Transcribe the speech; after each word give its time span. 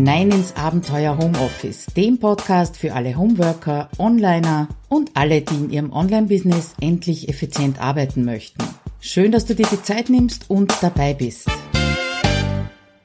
hinein 0.00 0.30
ins 0.30 0.56
Abenteuer 0.56 1.18
Homeoffice, 1.18 1.84
dem 1.94 2.18
Podcast 2.18 2.78
für 2.78 2.94
alle 2.94 3.18
Homeworker, 3.18 3.90
Onliner 3.98 4.66
und 4.88 5.10
alle, 5.12 5.42
die 5.42 5.56
in 5.56 5.70
ihrem 5.70 5.92
Online-Business 5.92 6.72
endlich 6.80 7.28
effizient 7.28 7.78
arbeiten 7.82 8.24
möchten. 8.24 8.64
Schön, 9.00 9.30
dass 9.30 9.44
du 9.44 9.54
dir 9.54 9.66
die 9.70 9.82
Zeit 9.82 10.08
nimmst 10.08 10.48
und 10.48 10.72
dabei 10.80 11.12
bist. 11.12 11.50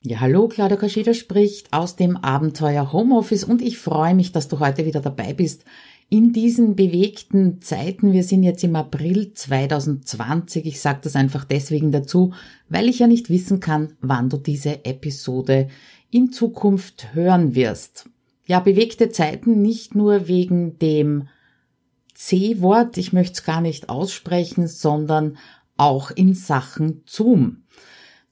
Ja, 0.04 0.22
hallo, 0.22 0.48
Claudia 0.48 0.78
Kascheda 0.78 1.14
spricht 1.14 1.74
aus 1.74 1.98
dem 1.98 2.16
Abenteuer 2.16 2.94
Homeoffice 2.94 3.44
und 3.44 3.62
ich 3.62 3.78
freue 3.78 4.16
mich, 4.16 4.32
dass 4.32 4.48
du 4.48 4.62
heute 4.62 4.86
wieder 4.86 5.02
dabei 5.02 5.34
bist 5.34 5.66
in 6.10 6.34
diesen 6.34 6.76
bewegten 6.76 7.62
Zeiten, 7.62 8.14
wir 8.14 8.24
sind 8.24 8.44
jetzt 8.44 8.64
im 8.64 8.76
April 8.76 9.34
2020, 9.34 10.66
ich 10.66 10.80
sage 10.80 11.00
das 11.04 11.16
einfach 11.16 11.46
deswegen 11.46 11.92
dazu, 11.92 12.34
weil 12.70 12.90
ich 12.90 13.00
ja 13.00 13.08
nicht 13.08 13.30
wissen 13.30 13.60
kann, 13.60 13.94
wann 14.02 14.30
du 14.30 14.38
diese 14.38 14.86
Episode 14.86 15.68
in 16.10 16.32
Zukunft 16.32 17.14
hören 17.14 17.56
wirst. 17.56 18.10
Ja, 18.46 18.60
bewegte 18.60 19.10
Zeiten 19.10 19.62
nicht 19.62 19.96
nur 19.96 20.28
wegen 20.28 20.78
dem 20.80 21.28
C-Wort, 22.14 22.98
ich 22.98 23.12
möchte 23.12 23.34
es 23.34 23.44
gar 23.44 23.62
nicht 23.62 23.90
aussprechen, 23.90 24.68
sondern 24.68 25.38
auch 25.78 26.12
in 26.12 26.34
Sachen 26.34 27.04
Zoom. 27.06 27.64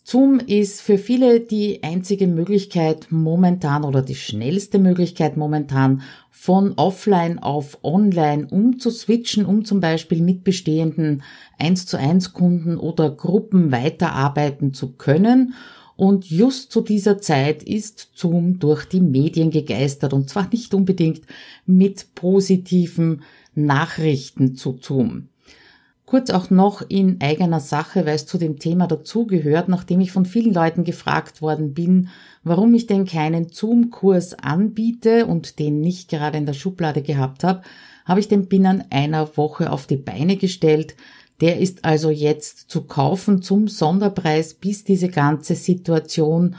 Zoom 0.05 0.39
ist 0.39 0.81
für 0.81 0.97
viele 0.97 1.39
die 1.39 1.81
einzige 1.81 2.27
Möglichkeit 2.27 3.07
momentan 3.09 3.85
oder 3.85 4.01
die 4.01 4.15
schnellste 4.15 4.77
Möglichkeit 4.77 5.37
momentan 5.37 6.01
von 6.29 6.73
offline 6.73 7.39
auf 7.39 7.79
online 7.83 8.47
umzuswitchen, 8.47 9.45
um 9.45 9.63
zum 9.63 9.79
Beispiel 9.79 10.21
mit 10.21 10.43
bestehenden 10.43 11.23
1 11.57 11.85
zu 11.85 11.97
1 11.97 12.33
Kunden 12.33 12.77
oder 12.77 13.11
Gruppen 13.11 13.71
weiterarbeiten 13.71 14.73
zu 14.73 14.91
können. 14.91 15.53
Und 15.95 16.29
just 16.29 16.71
zu 16.71 16.81
dieser 16.81 17.19
Zeit 17.19 17.63
ist 17.63 18.09
Zoom 18.15 18.59
durch 18.59 18.85
die 18.85 19.01
Medien 19.01 19.51
gegeistert 19.51 20.13
und 20.13 20.29
zwar 20.29 20.49
nicht 20.51 20.73
unbedingt 20.73 21.21
mit 21.65 22.15
positiven 22.15 23.21
Nachrichten 23.55 24.55
zu 24.55 24.79
Zoom. 24.81 25.27
Kurz 26.05 26.29
auch 26.29 26.51
noch 26.51 26.83
in 26.89 27.21
eigener 27.21 27.59
Sache, 27.59 28.05
weil 28.05 28.15
es 28.15 28.27
zu 28.27 28.37
dem 28.37 28.59
Thema 28.59 28.85
dazugehört, 28.87 29.67
nachdem 29.67 29.99
ich 29.99 30.11
von 30.11 30.25
vielen 30.25 30.53
Leuten 30.53 30.83
gefragt 30.83 31.41
worden 31.41 31.73
bin, 31.73 32.09
warum 32.43 32.73
ich 32.75 32.85
denn 32.85 33.05
keinen 33.05 33.49
Zoom-Kurs 33.49 34.35
anbiete 34.35 35.25
und 35.25 35.57
den 35.57 35.81
nicht 35.81 36.09
gerade 36.09 36.37
in 36.37 36.45
der 36.45 36.53
Schublade 36.53 37.01
gehabt 37.01 37.43
habe, 37.43 37.63
habe 38.05 38.19
ich 38.19 38.27
den 38.27 38.47
binnen 38.47 38.83
einer 38.91 39.37
Woche 39.37 39.71
auf 39.71 39.87
die 39.87 39.97
Beine 39.97 40.35
gestellt. 40.37 40.95
Der 41.41 41.59
ist 41.59 41.83
also 41.83 42.09
jetzt 42.09 42.69
zu 42.69 42.83
kaufen 42.83 43.41
zum 43.41 43.67
Sonderpreis, 43.67 44.53
bis 44.53 44.83
diese 44.83 45.09
ganze 45.09 45.55
Situation 45.55 46.55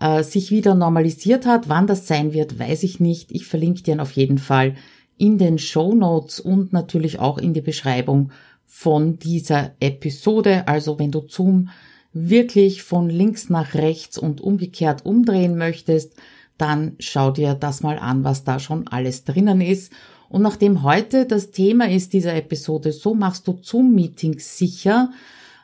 äh, 0.00 0.22
sich 0.22 0.50
wieder 0.50 0.74
normalisiert 0.74 1.46
hat. 1.46 1.68
Wann 1.68 1.86
das 1.86 2.06
sein 2.06 2.32
wird, 2.32 2.58
weiß 2.58 2.82
ich 2.82 3.00
nicht. 3.00 3.32
Ich 3.32 3.46
verlinke 3.46 3.82
dir 3.82 4.00
auf 4.02 4.12
jeden 4.12 4.38
Fall 4.38 4.74
in 5.16 5.38
den 5.38 5.58
Show 5.58 5.94
Notes 5.94 6.40
und 6.40 6.72
natürlich 6.72 7.18
auch 7.18 7.38
in 7.38 7.54
die 7.54 7.62
Beschreibung 7.62 8.32
von 8.66 9.18
dieser 9.18 9.72
Episode. 9.80 10.68
Also 10.68 10.98
wenn 10.98 11.12
du 11.12 11.24
Zoom 11.28 11.70
wirklich 12.12 12.82
von 12.82 13.08
links 13.08 13.48
nach 13.48 13.74
rechts 13.74 14.18
und 14.18 14.40
umgekehrt 14.40 15.04
umdrehen 15.06 15.56
möchtest, 15.56 16.14
dann 16.58 16.96
schau 16.98 17.30
dir 17.30 17.54
das 17.54 17.82
mal 17.82 17.98
an, 17.98 18.24
was 18.24 18.44
da 18.44 18.58
schon 18.58 18.88
alles 18.88 19.24
drinnen 19.24 19.60
ist. 19.60 19.92
Und 20.28 20.42
nachdem 20.42 20.82
heute 20.82 21.26
das 21.26 21.50
Thema 21.50 21.88
ist 21.88 22.12
dieser 22.12 22.34
Episode, 22.34 22.92
so 22.92 23.14
machst 23.14 23.46
du 23.46 23.58
Zoom-Meetings 23.60 24.58
sicher. 24.58 25.10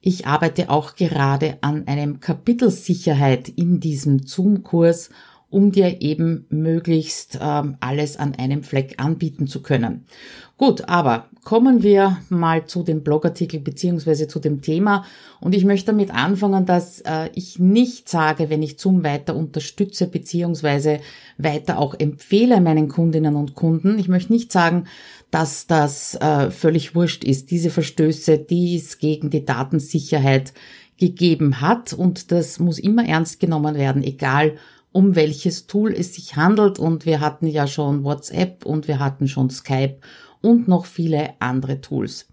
Ich 0.01 0.27
arbeite 0.27 0.71
auch 0.71 0.97
gerade 0.97 1.59
an 1.61 1.87
einem 1.87 2.21
Kapitel 2.21 2.71
Sicherheit 2.71 3.49
in 3.49 3.81
diesem 3.81 4.27
Zoom-Kurs 4.27 5.11
um 5.53 5.71
dir 5.71 6.01
eben 6.01 6.47
möglichst 6.49 7.39
ähm, 7.41 7.77
alles 7.79 8.17
an 8.17 8.35
einem 8.35 8.63
Fleck 8.63 8.95
anbieten 8.97 9.47
zu 9.47 9.61
können. 9.61 10.07
Gut, 10.63 10.89
aber 10.89 11.27
kommen 11.43 11.83
wir 11.83 12.19
mal 12.29 12.67
zu 12.67 12.85
dem 12.85 13.03
Blogartikel 13.03 13.59
beziehungsweise 13.59 14.29
zu 14.29 14.39
dem 14.39 14.63
Thema. 14.63 15.05
Und 15.41 15.57
ich 15.57 15.65
möchte 15.65 15.87
damit 15.87 16.15
anfangen, 16.15 16.67
dass 16.67 17.01
äh, 17.01 17.31
ich 17.35 17.59
nicht 17.59 18.09
sage, 18.09 18.49
wenn 18.49 18.63
ich 18.63 18.79
Zoom 18.79 19.03
weiter 19.03 19.35
unterstütze 19.35 20.07
beziehungsweise 20.07 21.01
weiter 21.37 21.81
auch 21.81 21.97
empfehle 21.99 22.61
meinen 22.61 22.87
Kundinnen 22.87 23.35
und 23.35 23.57
Kunden. 23.57 23.99
Ich 23.99 24.07
möchte 24.07 24.33
nicht 24.33 24.53
sagen, 24.53 24.85
dass 25.33 25.67
das 25.67 26.15
äh, 26.15 26.53
völlig 26.53 26.95
wurscht 26.95 27.25
ist. 27.25 27.51
Diese 27.51 27.71
Verstöße, 27.71 28.39
die 28.39 28.77
es 28.77 28.99
gegen 28.99 29.31
die 29.31 29.45
Datensicherheit 29.45 30.53
gegeben 30.97 31.61
hat 31.61 31.93
und 31.93 32.31
das 32.31 32.61
muss 32.61 32.79
immer 32.79 33.05
ernst 33.05 33.41
genommen 33.41 33.75
werden, 33.75 34.05
egal 34.05 34.59
um 34.93 35.17
welches 35.17 35.67
Tool 35.67 35.93
es 35.93 36.15
sich 36.15 36.37
handelt. 36.37 36.79
Und 36.79 37.05
wir 37.05 37.19
hatten 37.19 37.49
ja 37.49 37.67
schon 37.67 38.05
WhatsApp 38.05 38.65
und 38.65 38.87
wir 38.87 39.01
hatten 39.01 39.27
schon 39.27 39.51
Skype 39.51 39.97
und 40.43 40.69
noch 40.69 40.85
viele 40.85 41.31
andere 41.39 41.81
Tools. 41.81 42.29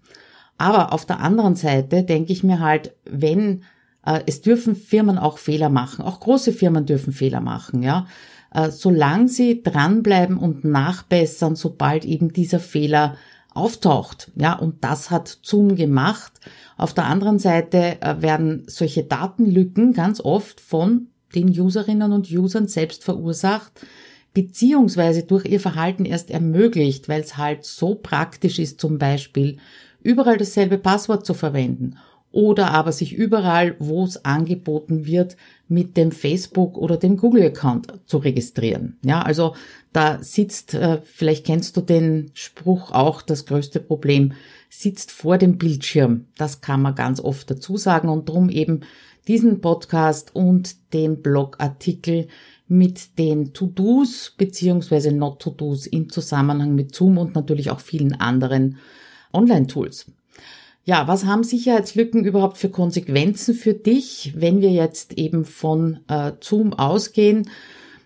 Aber 0.58 0.92
auf 0.92 1.06
der 1.06 1.20
anderen 1.20 1.56
Seite 1.56 2.02
denke 2.02 2.32
ich 2.32 2.44
mir 2.44 2.60
halt, 2.60 2.94
wenn 3.04 3.62
äh, 4.04 4.20
es 4.26 4.42
dürfen 4.42 4.76
Firmen 4.76 5.18
auch 5.18 5.38
Fehler 5.38 5.70
machen, 5.70 6.04
auch 6.04 6.20
große 6.20 6.52
Firmen 6.52 6.84
dürfen 6.84 7.12
Fehler 7.12 7.40
machen, 7.40 7.82
ja. 7.82 8.06
Äh, 8.52 8.70
solange 8.70 9.28
sie 9.28 9.62
dranbleiben 9.62 10.36
und 10.36 10.64
nachbessern, 10.64 11.54
sobald 11.54 12.04
eben 12.04 12.32
dieser 12.32 12.60
Fehler 12.60 13.16
auftaucht. 13.54 14.32
Ja, 14.36 14.54
und 14.54 14.82
das 14.84 15.10
hat 15.10 15.38
Zoom 15.42 15.76
gemacht. 15.76 16.32
Auf 16.76 16.92
der 16.92 17.04
anderen 17.04 17.38
Seite 17.38 18.00
äh, 18.00 18.20
werden 18.22 18.64
solche 18.66 19.04
Datenlücken 19.04 19.92
ganz 19.92 20.20
oft 20.20 20.60
von 20.60 21.08
den 21.34 21.48
Userinnen 21.48 22.12
und 22.12 22.30
Usern 22.30 22.66
selbst 22.66 23.04
verursacht, 23.04 23.72
beziehungsweise 24.34 25.24
durch 25.24 25.44
ihr 25.44 25.60
Verhalten 25.60 26.04
erst 26.04 26.30
ermöglicht, 26.30 27.08
weil 27.08 27.20
es 27.20 27.36
halt 27.36 27.64
so 27.64 27.94
praktisch 27.94 28.58
ist, 28.58 28.80
zum 28.80 28.98
Beispiel 28.98 29.58
überall 30.02 30.38
dasselbe 30.38 30.78
Passwort 30.78 31.26
zu 31.26 31.34
verwenden 31.34 31.96
oder 32.32 32.70
aber 32.70 32.92
sich 32.92 33.12
überall, 33.12 33.74
wo 33.78 34.04
es 34.04 34.24
angeboten 34.24 35.04
wird, 35.04 35.36
mit 35.68 35.96
dem 35.96 36.12
Facebook 36.12 36.76
oder 36.78 36.96
dem 36.96 37.16
Google-Account 37.16 37.92
zu 38.06 38.18
registrieren. 38.18 38.98
Ja, 39.04 39.22
also 39.22 39.54
da 39.92 40.22
sitzt, 40.22 40.74
äh, 40.74 41.00
vielleicht 41.02 41.44
kennst 41.44 41.76
du 41.76 41.80
den 41.80 42.30
Spruch 42.34 42.92
auch, 42.92 43.22
das 43.22 43.46
größte 43.46 43.80
Problem 43.80 44.32
sitzt 44.68 45.10
vor 45.10 45.38
dem 45.38 45.58
Bildschirm. 45.58 46.26
Das 46.36 46.60
kann 46.60 46.82
man 46.82 46.94
ganz 46.94 47.20
oft 47.20 47.50
dazu 47.50 47.76
sagen 47.76 48.08
und 48.08 48.28
drum 48.28 48.48
eben 48.48 48.80
diesen 49.26 49.60
Podcast 49.60 50.34
und 50.34 50.92
den 50.92 51.22
Blogartikel 51.22 52.28
mit 52.70 53.18
den 53.18 53.52
To-Dos 53.52 54.34
beziehungsweise 54.36 55.12
Not-To-Dos 55.12 55.88
im 55.88 56.08
Zusammenhang 56.08 56.74
mit 56.74 56.94
Zoom 56.94 57.18
und 57.18 57.34
natürlich 57.34 57.70
auch 57.70 57.80
vielen 57.80 58.14
anderen 58.20 58.78
Online-Tools. 59.32 60.06
Ja, 60.84 61.08
was 61.08 61.24
haben 61.24 61.42
Sicherheitslücken 61.42 62.24
überhaupt 62.24 62.58
für 62.58 62.70
Konsequenzen 62.70 63.54
für 63.54 63.74
dich, 63.74 64.32
wenn 64.36 64.60
wir 64.60 64.70
jetzt 64.70 65.18
eben 65.18 65.44
von 65.44 65.98
äh, 66.08 66.32
Zoom 66.40 66.72
ausgehen? 66.72 67.50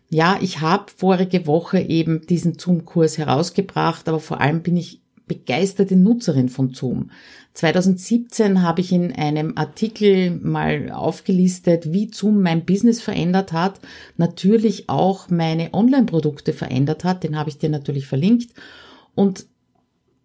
Ja, 0.09 0.39
ich 0.41 0.61
habe 0.63 0.87
vorige 0.97 1.47
Woche 1.47 1.81
eben 1.81 2.27
diesen 2.27 2.59
Zoom-Kurs 2.59 3.19
herausgebracht, 3.19 4.09
aber 4.09 4.19
vor 4.19 4.41
allem 4.41 4.63
bin 4.63 4.77
ich 4.79 5.01
begeisterte 5.27 5.97
Nutzerin 5.97 6.49
von 6.49 6.73
Zoom. 6.73 7.11
2017 7.55 8.63
habe 8.63 8.81
ich 8.81 8.91
in 8.91 9.13
einem 9.13 9.57
Artikel 9.57 10.33
mal 10.33 10.91
aufgelistet, 10.91 11.93
wie 11.93 12.11
Zoom 12.13 12.43
mein 12.43 12.65
Business 12.65 13.01
verändert 13.01 13.53
hat, 13.53 13.79
natürlich 14.17 14.89
auch 14.89 15.31
meine 15.31 15.73
Online-Produkte 15.73 16.53
verändert 16.53 17.05
hat, 17.05 17.23
den 17.23 17.39
habe 17.39 17.51
ich 17.51 17.59
dir 17.59 17.71
natürlich 17.71 18.07
verlinkt. 18.07 18.53
Und 19.15 19.47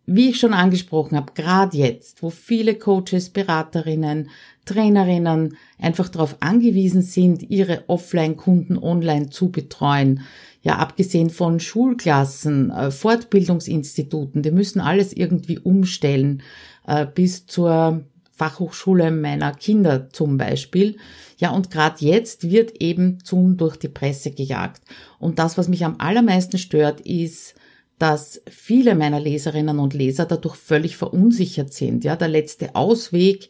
wie 0.08 0.30
ich 0.30 0.40
schon 0.40 0.56
angesprochen 0.56 1.16
habe, 1.16 1.34
gerade 1.36 1.78
jetzt, 1.78 2.24
wo 2.24 2.32
viele 2.32 2.74
Coaches, 2.74 3.30
Beraterinnen, 3.30 4.32
Trainerinnen 4.66 5.56
einfach 5.78 6.10
darauf 6.10 6.38
angewiesen 6.40 7.04
sind, 7.04 7.48
ihre 7.48 7.84
Offline-Kunden 7.88 8.80
online 8.80 9.30
zu 9.30 9.52
betreuen, 9.52 10.22
ja 10.64 10.78
abgesehen 10.78 11.30
von 11.30 11.60
Schulklassen, 11.60 12.72
äh, 12.72 12.90
Fortbildungsinstituten, 12.90 14.42
die 14.42 14.52
müssen 14.52 14.82
alles 14.82 15.14
irgendwie 15.14 15.60
umstellen, 15.60 16.42
äh, 16.90 17.06
bis 17.06 17.46
zur 17.46 18.04
Fachhochschule 18.32 19.12
meiner 19.12 19.54
Kinder 19.54 20.10
zum 20.10 20.38
Beispiel. 20.38 20.98
Ja, 21.38 21.52
und 21.52 21.72
gerade 21.72 22.04
jetzt 22.04 22.50
wird 22.50 22.82
eben 22.82 23.20
Zoom 23.24 23.58
durch 23.58 23.78
die 23.78 23.90
Presse 23.90 24.32
gejagt. 24.32 24.82
Und 25.20 25.40
das, 25.40 25.58
was 25.58 25.68
mich 25.68 25.86
am 25.86 25.96
allermeisten 26.00 26.58
stört, 26.58 27.02
ist, 27.02 27.54
dass 28.00 28.42
viele 28.50 28.96
meiner 28.96 29.20
Leserinnen 29.20 29.78
und 29.78 29.94
Leser 29.94 30.26
dadurch 30.26 30.56
völlig 30.56 30.98
verunsichert 30.98 31.74
sind. 31.74 32.06
Ja, 32.06 32.16
der 32.16 32.30
letzte 32.30 32.76
Ausweg, 32.76 33.50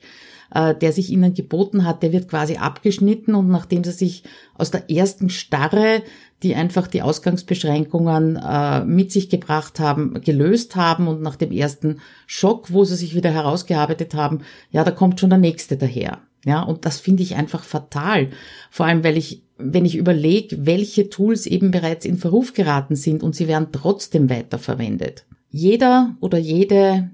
äh, 0.54 0.74
der 0.76 0.92
sich 0.92 1.12
ihnen 1.12 1.36
geboten 1.36 1.86
hat, 1.86 2.02
der 2.04 2.12
wird 2.12 2.28
quasi 2.28 2.58
abgeschnitten 2.58 3.36
und 3.36 3.48
nachdem 3.48 3.84
sie 3.84 3.92
sich 3.92 4.24
aus 4.56 4.72
der 4.72 4.90
ersten 4.90 5.30
Starre 5.30 6.02
die 6.44 6.56
einfach 6.56 6.88
die 6.88 7.02
Ausgangsbeschränkungen 7.02 8.38
äh, 8.38 8.86
mit 8.86 9.12
sich 9.12 9.30
gebracht 9.30 9.80
haben, 9.80 10.22
gelöst 10.22 10.76
haben 10.76 11.08
und 11.08 11.22
nach 11.22 11.36
dem 11.36 11.52
ersten 11.52 12.00
Schock, 12.28 12.72
wo 12.72 12.86
sie 12.86 12.96
sich 12.96 13.16
wieder 13.16 13.32
herausgearbeitet 13.32 14.14
haben, 14.14 14.40
ja, 14.72 14.84
da 14.84 14.92
kommt 14.92 15.20
schon 15.20 15.30
der 15.30 15.40
nächste 15.40 15.78
daher. 15.78 16.20
Ja, 16.46 16.62
und 16.62 16.86
das 16.86 17.00
finde 17.00 17.24
ich 17.24 17.36
einfach 17.36 17.64
fatal. 17.64 18.30
Vor 18.72 18.86
allem, 18.86 19.04
weil 19.04 19.18
ich 19.18 19.44
wenn 19.60 19.86
ich 19.86 19.98
überlege, 19.98 20.66
welche 20.66 21.10
Tools 21.10 21.46
eben 21.46 21.70
bereits 21.70 22.06
in 22.06 22.18
Verruf 22.18 22.54
geraten 22.54 22.96
sind 22.96 23.22
und 23.22 23.36
sie 23.36 23.48
werden 23.48 23.68
trotzdem 23.72 24.30
weiterverwendet. 24.30 25.26
Jeder 25.52 26.16
oder 26.22 26.38
jede, 26.38 27.10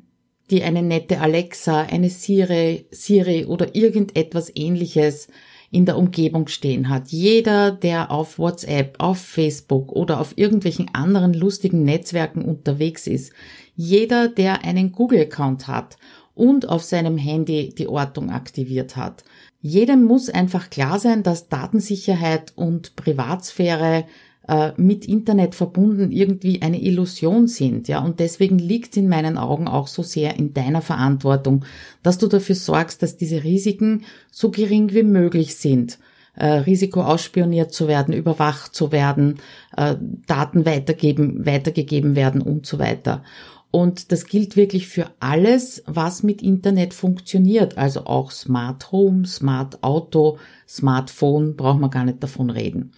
die 0.51 0.61
eine 0.61 0.83
nette 0.83 1.19
Alexa, 1.19 1.81
eine 1.81 2.09
Siri, 2.09 2.85
Siri 2.91 3.45
oder 3.45 3.75
irgendetwas 3.75 4.51
ähnliches 4.53 5.27
in 5.75 5.85
der 5.85 5.97
Umgebung 5.97 6.47
stehen 6.47 6.87
hat. 6.87 7.09
Jeder, 7.09 7.69
der 7.69 8.09
auf 8.09 8.39
WhatsApp, 8.39 8.95
auf 8.97 9.17
Facebook 9.17 9.91
oder 9.91 10.21
auf 10.21 10.37
irgendwelchen 10.37 10.89
anderen 10.93 11.33
lustigen 11.33 11.83
Netzwerken 11.83 12.45
unterwegs 12.45 13.07
ist. 13.07 13.33
Jeder, 13.75 14.29
der 14.29 14.63
einen 14.63 14.93
Google-Account 14.93 15.67
hat 15.67 15.97
und 16.33 16.69
auf 16.69 16.83
seinem 16.83 17.17
Handy 17.17 17.75
die 17.77 17.89
Ortung 17.89 18.29
aktiviert 18.29 18.95
hat. 18.95 19.25
Jedem 19.59 20.05
muss 20.05 20.29
einfach 20.29 20.69
klar 20.69 20.97
sein, 20.97 21.23
dass 21.23 21.49
Datensicherheit 21.49 22.53
und 22.55 22.95
Privatsphäre 22.95 24.05
äh, 24.47 24.71
mit 24.77 25.05
Internet 25.05 25.55
verbunden 25.55 26.11
irgendwie 26.11 26.61
eine 26.61 26.81
Illusion 26.81 27.47
sind, 27.47 27.87
ja. 27.87 28.03
Und 28.03 28.19
deswegen 28.19 28.59
liegt 28.59 28.91
es 28.91 28.97
in 28.97 29.09
meinen 29.09 29.37
Augen 29.37 29.67
auch 29.67 29.87
so 29.87 30.03
sehr 30.03 30.37
in 30.37 30.53
deiner 30.53 30.81
Verantwortung, 30.81 31.65
dass 32.03 32.17
du 32.17 32.27
dafür 32.27 32.55
sorgst, 32.55 33.01
dass 33.01 33.17
diese 33.17 33.43
Risiken 33.43 34.03
so 34.31 34.51
gering 34.51 34.93
wie 34.93 35.03
möglich 35.03 35.55
sind. 35.55 35.97
Äh, 36.35 36.47
Risiko 36.47 37.01
ausspioniert 37.01 37.73
zu 37.73 37.87
werden, 37.87 38.13
überwacht 38.13 38.75
zu 38.75 38.91
werden, 38.91 39.39
äh, 39.77 39.95
Daten 40.27 40.65
weitergeben, 40.65 41.45
weitergegeben 41.45 42.15
werden 42.15 42.41
und 42.41 42.65
so 42.65 42.77
weiter. 42.77 43.23
Und 43.71 44.11
das 44.11 44.25
gilt 44.25 44.55
wirklich 44.55 44.87
für 44.87 45.07
alles, 45.19 45.83
was 45.85 46.23
mit 46.23 46.41
Internet 46.41 46.93
funktioniert. 46.93 47.77
Also 47.77 48.05
auch 48.05 48.31
Smart 48.31 48.91
Home, 48.91 49.25
Smart 49.25 49.83
Auto, 49.83 50.37
Smartphone, 50.67 51.55
braucht 51.55 51.79
man 51.79 51.89
gar 51.89 52.05
nicht 52.05 52.23
davon 52.23 52.49
reden. 52.49 52.93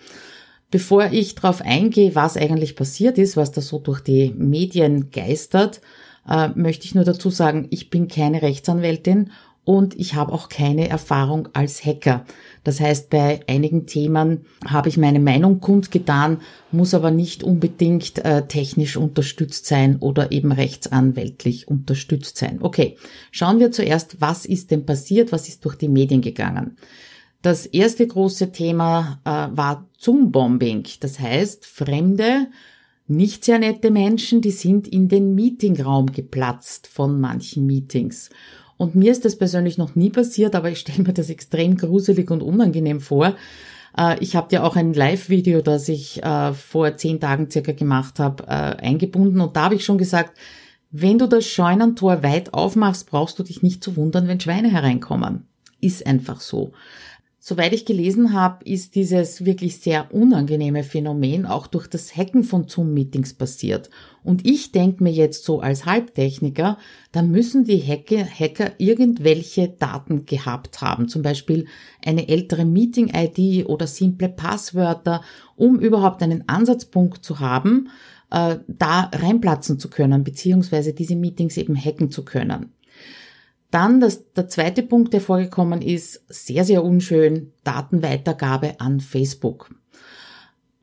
Bevor 0.70 1.12
ich 1.12 1.36
darauf 1.36 1.62
eingehe, 1.62 2.14
was 2.16 2.36
eigentlich 2.36 2.76
passiert 2.76 3.18
ist, 3.18 3.38
was 3.38 3.52
da 3.52 3.62
so 3.62 3.80
durch 3.80 4.02
die 4.02 4.34
Medien 4.38 5.12
geistert, 5.12 5.82
äh, 6.28 6.50
möchte 6.56 6.86
ich 6.86 6.96
nur 6.96 7.06
dazu 7.06 7.30
sagen, 7.30 7.68
ich 7.70 7.90
bin 7.90 8.08
keine 8.10 8.42
Rechtsanwältin 8.42 9.32
und 9.68 10.00
ich 10.00 10.16
habe 10.16 10.32
auch 10.32 10.48
keine 10.48 10.88
Erfahrung 10.88 11.50
als 11.52 11.86
Hacker. 11.86 12.26
Das 12.64 12.80
heißt, 12.80 13.10
bei 13.10 13.42
einigen 13.48 13.86
Themen 13.86 14.46
habe 14.66 14.88
ich 14.88 14.98
meine 14.98 15.20
Meinung 15.20 15.60
kundgetan, 15.60 16.40
muss 16.72 16.94
aber 16.94 17.12
nicht 17.12 17.44
unbedingt 17.44 18.24
äh, 18.24 18.48
technisch 18.48 18.96
unterstützt 18.96 19.66
sein 19.66 19.98
oder 19.98 20.32
eben 20.32 20.54
rechtsanwältlich 20.54 21.68
unterstützt 21.68 22.38
sein. 22.38 22.60
Okay, 22.62 22.98
schauen 23.32 23.60
wir 23.60 23.74
zuerst, 23.74 24.22
was 24.22 24.46
ist 24.46 24.72
denn 24.72 24.86
passiert, 24.86 25.34
was 25.34 25.50
ist 25.50 25.66
durch 25.66 25.76
die 25.76 25.90
Medien 25.90 26.22
gegangen. 26.22 26.78
Das 27.48 27.66
erste 27.66 28.06
große 28.06 28.52
Thema 28.52 29.22
äh, 29.24 29.30
war 29.56 29.88
Zoom-Bombing. 29.98 30.84
Das 31.00 31.18
heißt, 31.18 31.66
fremde, 31.66 32.48
nicht 33.08 33.46
sehr 33.46 33.58
nette 33.58 33.90
Menschen, 33.90 34.42
die 34.42 34.52
sind 34.52 34.86
in 34.86 35.08
den 35.08 35.34
Meetingraum 35.34 36.12
geplatzt 36.12 36.88
von 36.88 37.22
manchen 37.22 37.66
Meetings. 37.66 38.32
Und 38.76 38.96
mir 38.96 39.14
ist 39.14 39.24
das 39.24 39.38
persönlich 39.38 39.78
noch 39.78 39.96
nie 39.96 40.10
passiert, 40.10 40.56
aber 40.56 40.70
ich 40.72 40.80
stelle 40.80 41.04
mir 41.04 41.14
das 41.14 41.30
extrem 41.30 41.78
gruselig 41.78 42.30
und 42.32 42.44
unangenehm 42.44 43.00
vor. 43.00 43.38
Äh, 43.98 44.20
ich 44.20 44.36
habe 44.36 44.54
ja 44.54 44.64
auch 44.64 44.76
ein 44.76 44.94
Live-Video, 44.94 45.62
das 45.62 45.88
ich 45.88 46.22
äh, 46.22 46.52
vor 46.52 46.98
zehn 46.98 47.22
Tagen 47.22 47.50
circa 47.50 47.72
gemacht 47.72 48.20
habe, 48.20 48.44
äh, 48.44 48.50
eingebunden. 48.50 49.40
Und 49.40 49.56
da 49.56 49.64
habe 49.64 49.76
ich 49.76 49.86
schon 49.86 49.98
gesagt, 49.98 50.38
wenn 50.92 51.18
du 51.18 51.28
das 51.28 51.46
Scheunentor 51.46 52.24
weit 52.24 52.54
aufmachst, 52.54 53.10
brauchst 53.10 53.40
du 53.40 53.44
dich 53.44 53.64
nicht 53.64 53.86
zu 53.86 53.96
wundern, 53.96 54.28
wenn 54.28 54.42
Schweine 54.42 54.70
hereinkommen. 54.70 55.48
Ist 55.80 56.06
einfach 56.06 56.42
so. 56.42 56.74
Soweit 57.40 57.72
ich 57.72 57.86
gelesen 57.86 58.34
habe, 58.34 58.66
ist 58.66 58.96
dieses 58.96 59.46
wirklich 59.46 59.78
sehr 59.78 60.14
unangenehme 60.14 60.84
Phänomen 60.84 61.46
auch 61.46 61.68
durch 61.68 61.88
das 61.88 62.18
Hacken 62.18 62.44
von 62.44 62.68
Zoom-Meetings 62.68 63.36
passiert. 63.36 63.90
Und 64.24 64.46
ich 64.46 64.72
denke 64.72 65.04
mir 65.04 65.14
jetzt 65.14 65.46
so 65.46 65.62
als 65.62 65.86
Halbtechniker, 65.86 66.78
da 67.12 67.22
müssen 67.22 67.64
die 67.64 67.82
Hacker, 67.82 68.26
Hacker 68.26 68.72
irgendwelche 68.80 69.70
Daten 69.70 70.26
gehabt 70.26 70.82
haben, 70.82 71.08
zum 71.08 71.22
Beispiel 71.22 71.68
eine 72.04 72.28
ältere 72.28 72.66
Meeting-ID 72.66 73.68
oder 73.68 73.88
simple 73.88 74.30
Passwörter, 74.30 75.22
um 75.56 75.80
überhaupt 75.80 76.24
einen 76.24 76.50
Ansatzpunkt 76.50 77.24
zu 77.24 77.40
haben, 77.40 77.90
äh, 78.32 78.58
da 78.68 79.12
reinplatzen 79.14 79.80
zu 79.80 79.90
können, 79.90 80.24
beziehungsweise 80.24 80.94
diese 80.94 81.16
Meetings 81.16 81.56
eben 81.56 81.78
hacken 81.78 82.12
zu 82.12 82.26
können. 82.26 82.74
Dann 83.72 84.00
das, 84.00 84.32
der 84.34 84.48
zweite 84.48 84.84
Punkt, 84.84 85.14
der 85.14 85.22
vorgekommen 85.22 85.82
ist, 85.82 86.24
sehr, 86.30 86.64
sehr 86.64 86.84
unschön, 86.84 87.52
Datenweitergabe 87.64 88.80
an 88.80 89.00
Facebook. 89.02 89.70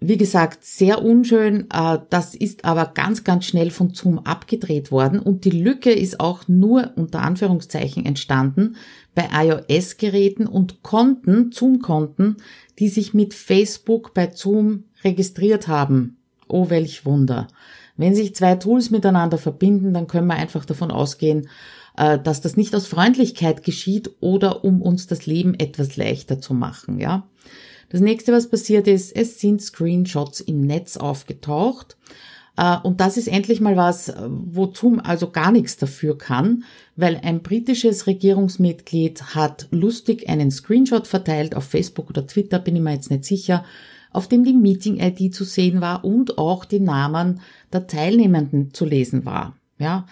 Wie 0.07 0.19
gesagt, 0.19 0.65
sehr 0.65 1.03
unschön. 1.03 1.67
Äh, 1.73 1.99
das 2.11 2.35
ist 2.35 2.67
aber 2.67 2.93
ganz, 2.93 3.25
ganz 3.25 3.47
schnell 3.47 3.71
von 3.71 3.95
Zoom 3.95 4.19
abgedreht 4.19 4.91
worden 4.91 5.19
und 5.19 5.47
die 5.47 5.51
Lücke 5.51 5.93
ist 5.93 6.21
auch 6.21 6.47
nur 6.47 6.93
unter 6.97 7.23
Anführungszeichen 7.23 8.05
entstanden 8.05 8.77
bei 9.15 9.31
iOS-Geräten 9.33 10.47
und 10.47 10.83
Konten, 10.83 11.53
Zoom-Konten, 11.53 12.37
die 12.79 12.89
sich 12.89 13.15
mit 13.15 13.33
Facebook 13.33 14.13
bei 14.13 14.31
Zoom 14.31 14.85
registriert 15.05 15.69
haben. 15.69 16.19
Oh, 16.49 16.69
welch 16.69 17.07
Wunder. 17.07 17.49
Wenn 17.97 18.15
sich 18.15 18.35
zwei 18.35 18.57
Tools 18.57 18.91
miteinander 18.91 19.39
verbinden, 19.39 19.95
dann 19.95 20.07
können 20.07 20.27
wir 20.27 20.35
einfach 20.35 20.67
davon 20.67 20.91
ausgehen, 20.91 21.49
dass 21.97 22.41
das 22.41 22.57
nicht 22.57 22.75
aus 22.75 22.87
Freundlichkeit 22.87 23.63
geschieht 23.63 24.11
oder 24.21 24.65
um 24.65 24.83
uns 24.83 25.07
das 25.07 25.27
Leben 25.27 25.55
etwas 25.55 25.97
leichter 25.97 26.41
zu 26.41 26.53
machen, 26.53 26.99
ja. 26.99 27.29
Das 27.91 28.01
nächste, 28.01 28.33
was 28.33 28.51
passiert 28.51 28.89
ist, 28.89 29.15
es 29.15 29.41
sind 29.41 29.63
Screenshots 29.63 30.41
im 30.41 30.63
Netz 30.63 30.97
aufgetaucht. 30.97 31.97
Äh, 32.57 32.79
und 32.83 33.01
das 33.01 33.17
ist 33.17 33.29
endlich 33.29 33.61
mal 33.61 33.77
was, 33.77 34.13
wo 34.29 34.73
Zoom 34.73 35.01
also 35.01 35.31
gar 35.31 35.53
nichts 35.53 35.77
dafür 35.77 36.19
kann, 36.19 36.65
weil 36.97 37.21
ein 37.23 37.43
britisches 37.43 38.07
Regierungsmitglied 38.07 39.35
hat 39.35 39.69
lustig 39.71 40.29
einen 40.29 40.51
Screenshot 40.51 41.07
verteilt 41.07 41.55
auf 41.55 41.65
Facebook 41.65 42.11
oder 42.11 42.27
Twitter, 42.27 42.59
bin 42.59 42.77
ich 42.77 42.83
mir 42.83 42.95
jetzt 42.95 43.11
nicht 43.11 43.25
sicher, 43.25 43.65
auf 44.11 44.29
dem 44.29 44.45
die 44.45 44.55
Meeting-ID 44.55 45.35
zu 45.35 45.45
sehen 45.45 45.81
war 45.81 46.05
und 46.05 46.39
auch 46.39 46.65
die 46.65 46.81
Namen 46.81 47.41
der 47.73 47.87
Teilnehmenden 47.87 48.73
zu 48.73 48.85
lesen 48.85 49.25
war. 49.25 49.57
Ja, 49.79 50.07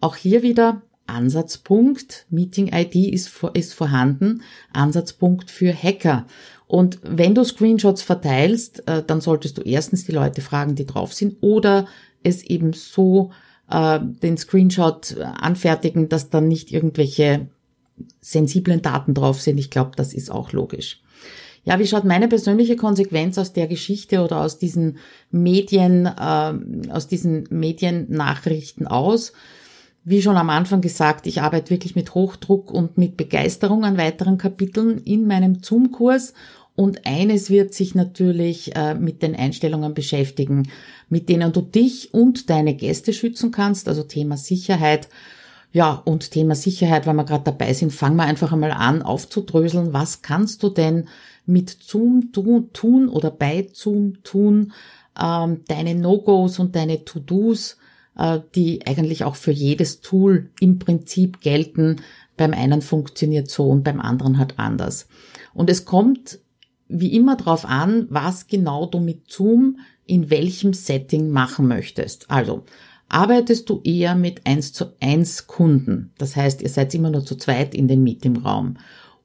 auch 0.00 0.14
hier 0.14 0.42
wieder 0.42 0.82
Ansatzpunkt, 1.08 2.26
Meeting-ID 2.30 3.12
ist, 3.12 3.30
ist 3.54 3.74
vorhanden, 3.74 4.42
Ansatzpunkt 4.72 5.50
für 5.50 5.72
Hacker. 5.72 6.26
Und 6.66 6.98
wenn 7.02 7.34
du 7.34 7.44
Screenshots 7.44 8.02
verteilst, 8.02 8.86
äh, 8.86 9.02
dann 9.06 9.20
solltest 9.20 9.58
du 9.58 9.62
erstens 9.62 10.04
die 10.04 10.12
Leute 10.12 10.42
fragen, 10.42 10.74
die 10.74 10.86
drauf 10.86 11.14
sind, 11.14 11.36
oder 11.40 11.86
es 12.22 12.42
eben 12.42 12.72
so 12.72 13.30
äh, 13.70 14.00
den 14.22 14.36
Screenshot 14.36 15.16
anfertigen, 15.18 16.08
dass 16.08 16.30
dann 16.30 16.48
nicht 16.48 16.72
irgendwelche 16.72 17.48
sensiblen 18.20 18.82
Daten 18.82 19.14
drauf 19.14 19.40
sind. 19.40 19.58
Ich 19.58 19.70
glaube, 19.70 19.92
das 19.96 20.12
ist 20.12 20.30
auch 20.30 20.52
logisch. 20.52 21.00
Ja, 21.64 21.78
wie 21.78 21.86
schaut 21.86 22.04
meine 22.04 22.28
persönliche 22.28 22.76
Konsequenz 22.76 23.36
aus 23.36 23.52
der 23.52 23.66
Geschichte 23.66 24.22
oder 24.22 24.40
aus 24.40 24.58
diesen 24.58 24.98
Medien, 25.30 26.06
äh, 26.06 26.90
aus 26.90 27.08
diesen 27.08 27.46
Mediennachrichten 27.50 28.86
aus? 28.86 29.32
Wie 30.08 30.22
schon 30.22 30.38
am 30.38 30.48
Anfang 30.48 30.80
gesagt, 30.80 31.26
ich 31.26 31.42
arbeite 31.42 31.68
wirklich 31.68 31.94
mit 31.94 32.14
Hochdruck 32.14 32.70
und 32.70 32.96
mit 32.96 33.18
Begeisterung 33.18 33.84
an 33.84 33.98
weiteren 33.98 34.38
Kapiteln 34.38 35.02
in 35.04 35.26
meinem 35.26 35.62
Zoom-Kurs. 35.62 36.32
Und 36.74 37.04
eines 37.04 37.50
wird 37.50 37.74
sich 37.74 37.94
natürlich 37.94 38.74
äh, 38.74 38.94
mit 38.94 39.20
den 39.20 39.36
Einstellungen 39.36 39.92
beschäftigen, 39.92 40.70
mit 41.10 41.28
denen 41.28 41.52
du 41.52 41.60
dich 41.60 42.14
und 42.14 42.48
deine 42.48 42.74
Gäste 42.74 43.12
schützen 43.12 43.50
kannst, 43.50 43.86
also 43.86 44.02
Thema 44.02 44.38
Sicherheit. 44.38 45.10
Ja, 45.72 46.00
und 46.06 46.30
Thema 46.30 46.54
Sicherheit, 46.54 47.06
weil 47.06 47.12
wir 47.12 47.24
gerade 47.24 47.44
dabei 47.44 47.74
sind, 47.74 47.92
fangen 47.92 48.16
wir 48.16 48.24
einfach 48.24 48.50
einmal 48.50 48.72
an 48.72 49.02
aufzudröseln. 49.02 49.92
Was 49.92 50.22
kannst 50.22 50.62
du 50.62 50.70
denn 50.70 51.06
mit 51.44 51.68
Zoom 51.82 52.32
tun 52.32 53.10
oder 53.10 53.30
bei 53.30 53.68
Zoom 53.74 54.22
tun? 54.22 54.72
Ähm, 55.22 55.64
deine 55.68 55.94
No-Gos 55.94 56.58
und 56.60 56.76
deine 56.76 57.04
To-Dos 57.04 57.76
die 58.54 58.86
eigentlich 58.86 59.24
auch 59.24 59.36
für 59.36 59.52
jedes 59.52 60.00
Tool 60.00 60.50
im 60.60 60.78
Prinzip 60.78 61.40
gelten. 61.40 61.96
Beim 62.36 62.52
einen 62.52 62.82
funktioniert 62.82 63.50
so 63.50 63.68
und 63.68 63.84
beim 63.84 64.00
anderen 64.00 64.38
halt 64.38 64.58
anders. 64.58 65.08
Und 65.54 65.70
es 65.70 65.84
kommt 65.84 66.40
wie 66.88 67.14
immer 67.14 67.36
darauf 67.36 67.64
an, 67.64 68.06
was 68.10 68.46
genau 68.46 68.86
du 68.86 68.98
mit 68.98 69.30
Zoom 69.30 69.78
in 70.06 70.30
welchem 70.30 70.72
Setting 70.72 71.30
machen 71.30 71.68
möchtest. 71.68 72.30
Also, 72.30 72.64
arbeitest 73.08 73.68
du 73.68 73.80
eher 73.84 74.14
mit 74.14 74.46
eins 74.46 74.72
zu 74.72 74.86
eins 75.00 75.46
Kunden? 75.46 76.12
Das 76.18 76.34
heißt, 76.34 76.62
ihr 76.62 76.70
seid 76.70 76.94
immer 76.94 77.10
nur 77.10 77.24
zu 77.24 77.36
zweit 77.36 77.74
in 77.74 77.88
dem 77.88 78.02
Meetingraum. 78.02 78.78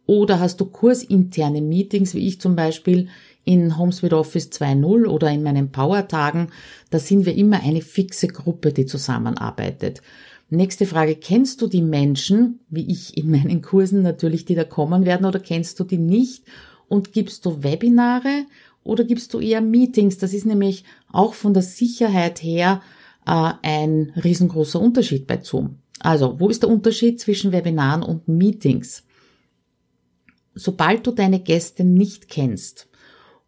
Oder 0.05 0.39
hast 0.39 0.60
du 0.60 0.65
kursinterne 0.65 1.62
Meetings, 1.62 2.13
wie 2.13 2.27
ich 2.27 2.41
zum 2.41 2.55
Beispiel, 2.55 3.07
in 3.45 3.77
HomeSuite 3.77 4.17
Office 4.17 4.50
2.0 4.51 5.05
oder 5.05 5.29
in 5.29 5.43
meinen 5.43 5.69
Power-Tagen, 5.69 6.48
da 6.89 7.00
sind 7.00 7.25
wir 7.25 7.36
immer 7.36 7.62
eine 7.62 7.81
fixe 7.81 8.27
Gruppe, 8.27 8.72
die 8.72 8.86
zusammenarbeitet. 8.86 10.01
Nächste 10.50 10.86
Frage, 10.86 11.15
kennst 11.15 11.62
du 11.62 11.67
die 11.67 11.81
Menschen, 11.81 12.60
wie 12.69 12.89
ich 12.89 13.17
in 13.17 13.31
meinen 13.31 13.62
Kursen 13.62 14.01
natürlich, 14.01 14.45
die 14.45 14.55
da 14.55 14.63
kommen 14.63 15.05
werden, 15.05 15.25
oder 15.25 15.39
kennst 15.39 15.79
du 15.79 15.83
die 15.83 15.98
nicht? 15.98 16.43
und 16.93 17.12
gibst 17.12 17.45
du 17.45 17.63
Webinare 17.63 18.45
oder 18.83 19.03
gibst 19.03 19.33
du 19.33 19.39
eher 19.39 19.62
Meetings? 19.62 20.19
Das 20.19 20.33
ist 20.33 20.45
nämlich 20.45 20.83
auch 21.12 21.33
von 21.33 21.53
der 21.53 21.63
Sicherheit 21.63 22.43
her 22.43 22.81
äh, 23.25 23.51
ein 23.63 24.13
riesengroßer 24.24 24.79
Unterschied 24.79 25.25
bei 25.25 25.39
Zoom. 25.41 25.79
Also, 26.00 26.39
wo 26.39 26.50
ist 26.50 26.62
der 26.62 26.69
Unterschied 26.69 27.19
zwischen 27.19 27.51
Webinaren 27.51 28.03
und 28.03 28.27
Meetings? 28.27 29.03
Sobald 30.55 31.05
du 31.07 31.12
deine 31.12 31.39
Gäste 31.39 31.83
nicht 31.83 32.29
kennst 32.29 32.88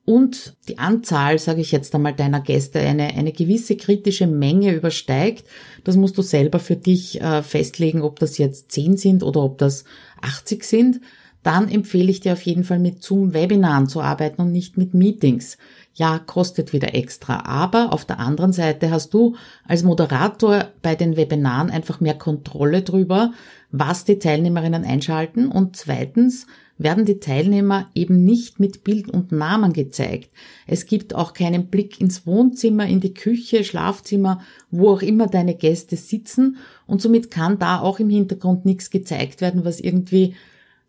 und 0.06 0.56
die 0.68 0.78
Anzahl, 0.78 1.40
sage 1.40 1.62
ich 1.62 1.72
jetzt 1.72 1.94
einmal, 1.96 2.14
deiner 2.14 2.42
Gäste 2.42 2.80
eine, 2.80 3.16
eine 3.16 3.32
gewisse 3.32 3.76
kritische 3.76 4.28
Menge 4.28 4.74
übersteigt, 4.74 5.46
das 5.84 5.98
musst 5.98 6.18
du 6.18 6.22
selber 6.22 6.60
für 6.60 6.76
dich 6.76 7.22
äh, 7.22 7.42
festlegen, 7.42 8.02
ob 8.02 8.20
das 8.20 8.38
jetzt 8.38 8.72
10 8.72 8.98
sind 8.98 9.24
oder 9.24 9.42
ob 9.42 9.58
das 9.58 9.86
80 10.22 10.64
sind, 10.64 11.02
dann 11.46 11.70
empfehle 11.70 12.10
ich 12.10 12.22
dir 12.22 12.34
auf 12.34 12.42
jeden 12.42 12.64
Fall 12.64 12.80
mit 12.80 13.04
Zoom-Webinaren 13.04 13.88
zu 13.88 14.02
arbeiten 14.02 14.42
und 14.42 14.52
nicht 14.52 14.78
mit 14.78 14.96
Meetings. 14.96 15.60
Ja, 15.94 16.18
kostet 16.18 16.74
wieder 16.74 16.96
extra. 16.96 17.46
Aber 17.46 17.94
auf 17.94 18.04
der 18.04 18.20
anderen 18.20 18.52
Seite 18.52 18.90
hast 18.90 19.14
du 19.14 19.36
als 19.64 19.84
Moderator 19.84 20.70
bei 20.82 20.96
den 20.96 21.18
Webinaren 21.18 21.70
einfach 21.70 22.00
mehr 22.00 22.16
Kontrolle 22.18 22.82
drüber, 22.82 23.32
was 23.70 24.06
die 24.06 24.18
Teilnehmerinnen 24.18 24.84
einschalten. 24.86 25.48
Und 25.48 25.76
zweitens 25.78 26.48
werden 26.78 27.06
die 27.06 27.20
Teilnehmer 27.20 27.90
eben 27.96 28.26
nicht 28.26 28.60
mit 28.60 28.84
Bild 28.84 29.10
und 29.10 29.32
Namen 29.32 29.72
gezeigt. 29.72 30.32
Es 30.68 30.86
gibt 30.86 31.16
auch 31.16 31.34
keinen 31.34 31.68
Blick 31.68 32.02
ins 32.02 32.26
Wohnzimmer, 32.26 32.86
in 32.86 33.00
die 33.00 33.14
Küche, 33.14 33.64
Schlafzimmer, 33.64 34.42
wo 34.72 34.90
auch 34.90 35.02
immer 35.02 35.28
deine 35.28 35.56
Gäste 35.56 35.96
sitzen. 35.96 36.58
Und 36.86 37.02
somit 37.02 37.32
kann 37.32 37.60
da 37.60 37.80
auch 37.80 38.00
im 38.00 38.10
Hintergrund 38.10 38.66
nichts 38.66 38.90
gezeigt 38.90 39.42
werden, 39.42 39.64
was 39.64 39.80
irgendwie 39.80 40.36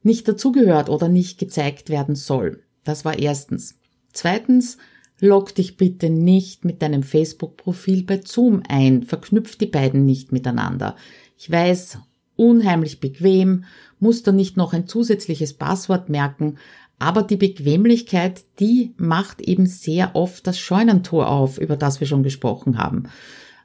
nicht 0.03 0.27
dazugehört 0.27 0.89
oder 0.89 1.09
nicht 1.09 1.39
gezeigt 1.39 1.89
werden 1.89 2.15
soll. 2.15 2.63
Das 2.85 3.05
war 3.05 3.19
erstens. 3.19 3.77
Zweitens, 4.13 4.79
log 5.21 5.55
dich 5.55 5.77
bitte 5.77 6.11
nicht 6.11 6.65
mit 6.65 6.83
deinem 6.83 7.03
Facebook-Profil 7.03 8.05
bei 8.05 8.21
Zoom 8.25 8.63
ein. 8.69 9.03
Verknüpft 9.03 9.61
die 9.61 9.67
beiden 9.67 10.05
nicht 10.05 10.33
miteinander. 10.33 10.97
Ich 11.39 11.51
weiß, 11.51 11.99
unheimlich 12.37 13.01
bequem, 13.01 13.65
muss 13.99 14.23
da 14.23 14.33
nicht 14.33 14.57
noch 14.57 14.73
ein 14.73 14.87
zusätzliches 14.87 15.55
Passwort 15.55 16.09
merken, 16.09 16.59
aber 16.99 17.23
die 17.23 17.37
Bequemlichkeit, 17.37 18.45
die 18.59 18.95
macht 18.97 19.41
eben 19.41 19.67
sehr 19.67 20.15
oft 20.15 20.47
das 20.47 20.59
Scheunentor 20.59 21.29
auf, 21.29 21.59
über 21.59 21.77
das 21.77 22.01
wir 22.01 22.07
schon 22.07 22.23
gesprochen 22.23 22.79
haben. 22.79 23.05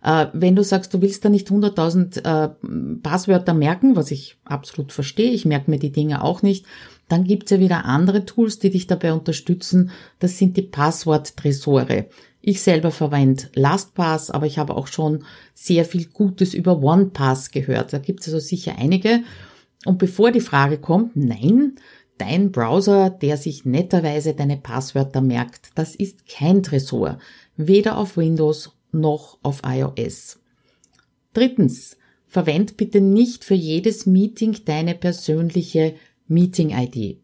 Äh, 0.03 0.27
wenn 0.33 0.55
du 0.55 0.63
sagst, 0.63 0.93
du 0.93 1.01
willst 1.01 1.23
da 1.23 1.29
nicht 1.29 1.49
100.000 1.49 2.25
äh, 2.25 2.97
Passwörter 3.01 3.53
merken, 3.53 3.95
was 3.95 4.11
ich 4.11 4.37
absolut 4.43 4.91
verstehe, 4.91 5.31
ich 5.31 5.45
merke 5.45 5.71
mir 5.71 5.79
die 5.79 5.91
Dinge 5.91 6.23
auch 6.23 6.41
nicht, 6.41 6.65
dann 7.07 7.23
gibt's 7.23 7.51
ja 7.51 7.59
wieder 7.59 7.85
andere 7.85 8.25
Tools, 8.25 8.59
die 8.59 8.69
dich 8.69 8.87
dabei 8.87 9.13
unterstützen. 9.13 9.91
Das 10.19 10.37
sind 10.37 10.55
die 10.55 10.61
Passwort-Tresore. 10.61 12.07
Ich 12.41 12.61
selber 12.61 12.91
verwende 12.91 13.49
LastPass, 13.53 14.31
aber 14.31 14.47
ich 14.47 14.57
habe 14.57 14.75
auch 14.75 14.87
schon 14.87 15.23
sehr 15.53 15.85
viel 15.85 16.05
Gutes 16.05 16.53
über 16.53 16.81
OnePass 16.81 17.51
gehört. 17.51 17.93
Da 17.93 17.99
gibt's 17.99 18.27
also 18.27 18.39
sicher 18.39 18.75
einige. 18.77 19.23
Und 19.85 19.99
bevor 19.99 20.31
die 20.31 20.41
Frage 20.41 20.79
kommt, 20.79 21.15
nein, 21.15 21.75
dein 22.17 22.51
Browser, 22.51 23.09
der 23.09 23.37
sich 23.37 23.65
netterweise 23.65 24.33
deine 24.33 24.57
Passwörter 24.57 25.21
merkt, 25.21 25.69
das 25.75 25.95
ist 25.95 26.27
kein 26.27 26.63
Tresor, 26.63 27.19
weder 27.57 27.97
auf 27.97 28.17
Windows 28.17 28.71
noch 28.91 29.37
auf 29.43 29.61
iOS. 29.65 30.39
Drittens, 31.33 31.97
verwend 32.27 32.77
bitte 32.77 33.01
nicht 33.01 33.43
für 33.43 33.55
jedes 33.55 34.05
Meeting 34.05 34.57
deine 34.65 34.95
persönliche 34.95 35.95
Meeting-ID. 36.27 37.19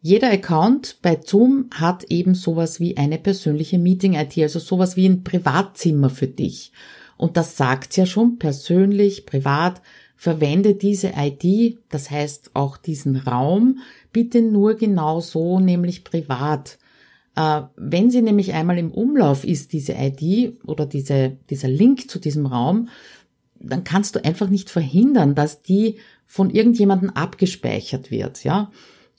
Jeder 0.00 0.30
Account 0.30 0.98
bei 1.02 1.18
Zoom 1.24 1.66
hat 1.72 2.04
eben 2.04 2.34
sowas 2.34 2.78
wie 2.78 2.96
eine 2.96 3.18
persönliche 3.18 3.78
Meeting-ID, 3.78 4.38
also 4.38 4.60
sowas 4.60 4.96
wie 4.96 5.06
ein 5.06 5.24
Privatzimmer 5.24 6.08
für 6.08 6.28
dich. 6.28 6.72
Und 7.16 7.36
das 7.36 7.56
sagt 7.56 7.96
ja 7.96 8.06
schon 8.06 8.38
persönlich, 8.38 9.26
privat, 9.26 9.82
verwende 10.16 10.74
diese 10.74 11.12
ID, 11.16 11.78
das 11.88 12.10
heißt 12.10 12.52
auch 12.54 12.76
diesen 12.76 13.16
Raum, 13.16 13.80
bitte 14.12 14.40
nur 14.40 14.74
genau 14.74 15.20
so, 15.20 15.58
nämlich 15.58 16.04
privat. 16.04 16.78
Äh, 17.34 17.62
wenn 17.76 18.10
sie 18.10 18.22
nämlich 18.22 18.52
einmal 18.52 18.78
im 18.78 18.92
Umlauf 18.92 19.44
ist, 19.44 19.72
diese 19.72 19.94
ID 19.94 20.64
oder 20.64 20.86
diese, 20.86 21.36
dieser 21.50 21.68
Link 21.68 22.08
zu 22.08 22.20
diesem 22.20 22.46
Raum, 22.46 22.88
dann 23.60 23.82
kannst 23.82 24.14
du 24.14 24.24
einfach 24.24 24.48
nicht 24.48 24.70
verhindern, 24.70 25.34
dass 25.34 25.62
die 25.62 25.96
von 26.24 26.50
irgendjemandem 26.50 27.10
abgespeichert 27.10 28.12
wird, 28.12 28.44
ja. 28.44 28.70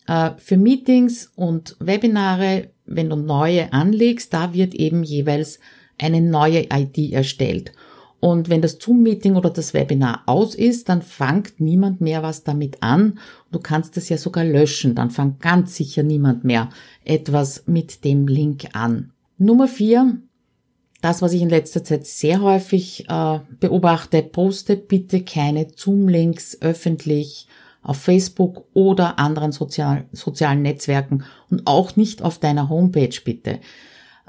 Äh, 0.10 0.32
für 0.38 0.58
Meetings 0.58 1.32
und 1.36 1.76
Webinare, 1.80 2.72
wenn 2.88 3.12
du 3.12 3.16
neue 3.16 3.72
anlegst, 3.72 4.34
da 4.34 4.54
wird 4.56 4.74
eben 4.74 5.04
jeweils 5.04 5.60
eine 6.00 6.20
neue 6.20 6.66
ID 6.74 7.14
erstellt. 7.14 7.72
Und 8.20 8.50
wenn 8.50 8.62
das 8.62 8.80
Zoom-Meeting 8.80 9.36
oder 9.36 9.52
das 9.52 9.74
Webinar 9.74 10.24
aus 10.26 10.56
ist, 10.56 10.90
dann 10.90 11.04
fangt 11.04 11.62
niemand 11.62 12.02
mehr 12.02 12.24
was 12.24 12.44
damit 12.44 12.82
an. 12.82 13.20
Du 13.52 13.60
kannst 13.60 13.96
es 13.98 14.10
ja 14.10 14.18
sogar 14.18 14.44
löschen. 14.44 14.96
Dann 14.96 15.12
fängt 15.12 15.42
ganz 15.42 15.76
sicher 15.76 16.04
niemand 16.04 16.44
mehr 16.44 16.70
etwas 17.06 17.64
mit 17.68 18.04
dem 18.04 18.28
Link 18.28 18.70
an. 18.74 19.12
Nummer 19.38 19.68
vier, 19.68 20.18
das, 21.02 21.22
was 21.22 21.34
ich 21.34 21.42
in 21.42 21.50
letzter 21.50 21.84
Zeit 21.84 22.08
sehr 22.08 22.42
häufig 22.42 23.08
äh, 23.08 23.40
beobachte, 23.60 24.24
poste 24.24 24.76
bitte 24.76 25.22
keine 25.22 25.68
Zoom-Links 25.74 26.58
öffentlich 26.62 27.48
auf 27.90 27.98
Facebook 27.98 28.66
oder 28.74 29.18
anderen 29.18 29.52
sozial, 29.52 30.06
sozialen 30.12 30.62
Netzwerken 30.62 31.24
und 31.50 31.66
auch 31.66 31.96
nicht 31.96 32.22
auf 32.22 32.38
deiner 32.38 32.70
Homepage 32.70 33.16
bitte. 33.26 33.60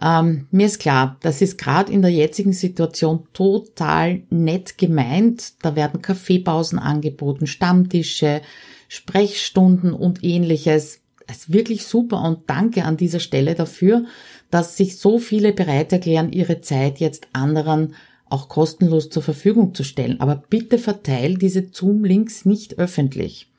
Ähm, 0.00 0.46
mir 0.50 0.64
ist 0.64 0.78
klar, 0.78 1.18
das 1.20 1.42
ist 1.42 1.58
gerade 1.58 1.92
in 1.92 2.00
der 2.00 2.10
jetzigen 2.10 2.54
Situation 2.54 3.26
total 3.34 4.22
nett 4.30 4.78
gemeint. 4.78 5.62
Da 5.62 5.76
werden 5.76 6.00
Kaffeepausen 6.00 6.78
angeboten, 6.78 7.46
Stammtische, 7.46 8.40
Sprechstunden 8.88 9.92
und 9.92 10.24
ähnliches. 10.24 11.00
Das 11.26 11.36
ist 11.36 11.52
wirklich 11.52 11.84
super 11.84 12.22
und 12.22 12.48
danke 12.48 12.86
an 12.86 12.96
dieser 12.96 13.20
Stelle 13.20 13.54
dafür, 13.54 14.06
dass 14.50 14.78
sich 14.78 14.96
so 14.96 15.18
viele 15.18 15.52
bereit 15.52 15.92
erklären, 15.92 16.32
ihre 16.32 16.62
Zeit 16.62 16.98
jetzt 16.98 17.28
anderen 17.34 17.94
auch 18.30 18.48
kostenlos 18.48 19.10
zur 19.10 19.22
Verfügung 19.22 19.74
zu 19.74 19.84
stellen. 19.84 20.18
Aber 20.20 20.36
bitte 20.48 20.78
verteil 20.78 21.34
diese 21.34 21.68
Zoom-Links 21.70 22.46
nicht 22.46 22.78
öffentlich. 22.78 23.49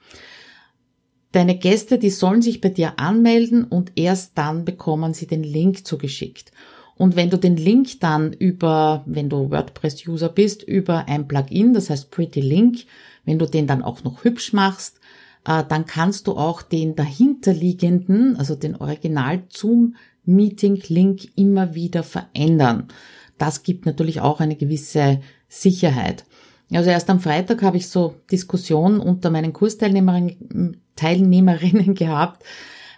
Deine 1.31 1.57
Gäste, 1.57 1.97
die 1.97 2.09
sollen 2.09 2.41
sich 2.41 2.59
bei 2.59 2.69
dir 2.69 2.99
anmelden 2.99 3.63
und 3.63 3.93
erst 3.95 4.37
dann 4.37 4.65
bekommen 4.65 5.13
sie 5.13 5.27
den 5.27 5.43
Link 5.43 5.85
zugeschickt. 5.87 6.51
Und 6.97 7.15
wenn 7.15 7.29
du 7.29 7.37
den 7.37 7.57
Link 7.57 7.99
dann 7.99 8.33
über, 8.33 9.03
wenn 9.05 9.29
du 9.29 9.49
WordPress-User 9.49 10.29
bist, 10.29 10.61
über 10.61 11.07
ein 11.07 11.27
Plugin, 11.27 11.73
das 11.73 11.89
heißt 11.89 12.11
Pretty 12.11 12.41
Link, 12.41 12.79
wenn 13.25 13.39
du 13.39 13.45
den 13.45 13.65
dann 13.65 13.81
auch 13.81 14.03
noch 14.03 14.23
hübsch 14.23 14.53
machst, 14.53 14.99
äh, 15.45 15.63
dann 15.67 15.85
kannst 15.85 16.27
du 16.27 16.33
auch 16.33 16.61
den 16.61 16.95
dahinterliegenden, 16.95 18.35
also 18.35 18.55
den 18.55 18.75
Original 18.75 19.43
Zoom 19.49 19.95
Meeting 20.25 20.81
Link 20.87 21.29
immer 21.35 21.73
wieder 21.73 22.03
verändern. 22.03 22.89
Das 23.37 23.63
gibt 23.63 23.85
natürlich 23.85 24.21
auch 24.21 24.39
eine 24.39 24.55
gewisse 24.55 25.21
Sicherheit. 25.47 26.25
Also 26.71 26.89
erst 26.89 27.09
am 27.09 27.19
Freitag 27.19 27.63
habe 27.63 27.77
ich 27.77 27.89
so 27.89 28.15
Diskussionen 28.31 28.99
unter 28.99 29.29
meinen 29.29 29.51
Kursteilnehmerinnen 29.51 30.80
Teilnehmerinnen 30.95 31.95
gehabt, 31.95 32.43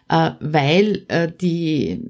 äh, 0.09 0.31
weil 0.39 1.05
äh, 1.07 1.31
die 1.31 2.01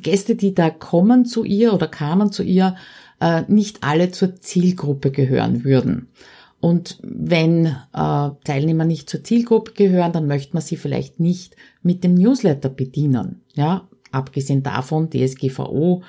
Gäste, 0.00 0.36
die 0.36 0.54
da 0.54 0.70
kommen 0.70 1.24
zu 1.24 1.44
ihr 1.44 1.72
oder 1.72 1.88
kamen 1.88 2.32
zu 2.32 2.42
ihr, 2.42 2.76
äh, 3.20 3.42
nicht 3.48 3.82
alle 3.82 4.10
zur 4.10 4.36
Zielgruppe 4.36 5.10
gehören 5.10 5.64
würden. 5.64 6.08
Und 6.60 6.98
wenn 7.02 7.66
äh, 7.66 8.30
Teilnehmer 8.44 8.84
nicht 8.84 9.08
zur 9.08 9.22
Zielgruppe 9.22 9.72
gehören, 9.72 10.12
dann 10.12 10.26
möchte 10.26 10.54
man 10.54 10.62
sie 10.62 10.76
vielleicht 10.76 11.20
nicht 11.20 11.54
mit 11.82 12.02
dem 12.02 12.14
Newsletter 12.14 12.68
bedienen. 12.68 13.42
Ja, 13.54 13.88
abgesehen 14.10 14.62
davon 14.62 15.10
DSGVO, 15.10 16.02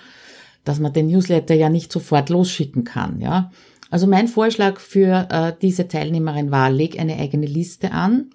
dass 0.63 0.79
man 0.79 0.93
den 0.93 1.07
Newsletter 1.07 1.53
ja 1.53 1.69
nicht 1.69 1.91
sofort 1.91 2.29
losschicken 2.29 2.83
kann. 2.83 3.21
Ja, 3.21 3.51
also 3.91 4.07
mein 4.07 4.27
Vorschlag 4.27 4.79
für 4.79 5.27
äh, 5.29 5.53
diese 5.61 5.87
Teilnehmerin 5.87 6.51
war, 6.51 6.71
leg 6.71 6.99
eine 6.99 7.17
eigene 7.17 7.45
Liste 7.45 7.91
an, 7.91 8.31